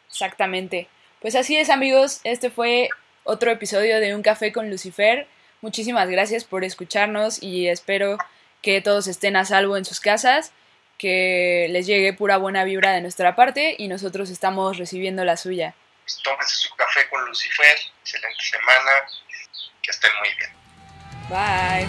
Exactamente. 0.08 0.88
Pues 1.20 1.34
así 1.34 1.56
es, 1.56 1.70
amigos, 1.70 2.20
este 2.24 2.50
fue 2.50 2.88
otro 3.24 3.50
episodio 3.50 4.00
de 4.00 4.14
Un 4.14 4.22
Café 4.22 4.52
con 4.52 4.70
Lucifer. 4.70 5.26
Muchísimas 5.60 6.08
gracias 6.08 6.44
por 6.44 6.64
escucharnos 6.64 7.42
y 7.42 7.68
espero 7.68 8.18
que 8.62 8.80
todos 8.80 9.06
estén 9.06 9.36
a 9.36 9.44
salvo 9.44 9.76
en 9.76 9.84
sus 9.84 10.00
casas, 10.00 10.52
que 10.98 11.66
les 11.70 11.86
llegue 11.86 12.12
pura 12.12 12.36
buena 12.36 12.64
vibra 12.64 12.92
de 12.92 13.00
nuestra 13.00 13.34
parte 13.34 13.74
y 13.78 13.88
nosotros 13.88 14.30
estamos 14.30 14.78
recibiendo 14.78 15.24
la 15.24 15.36
suya 15.36 15.74
pues 16.04 16.20
tómense 16.22 16.54
su 16.54 16.72
café 16.76 17.08
con 17.08 17.24
Lucifer, 17.24 17.78
excelente 18.02 18.42
semana, 18.42 18.90
que 19.82 19.90
estén 19.90 20.12
muy 20.20 20.28
bien. 20.34 20.52
Bye. 21.30 21.88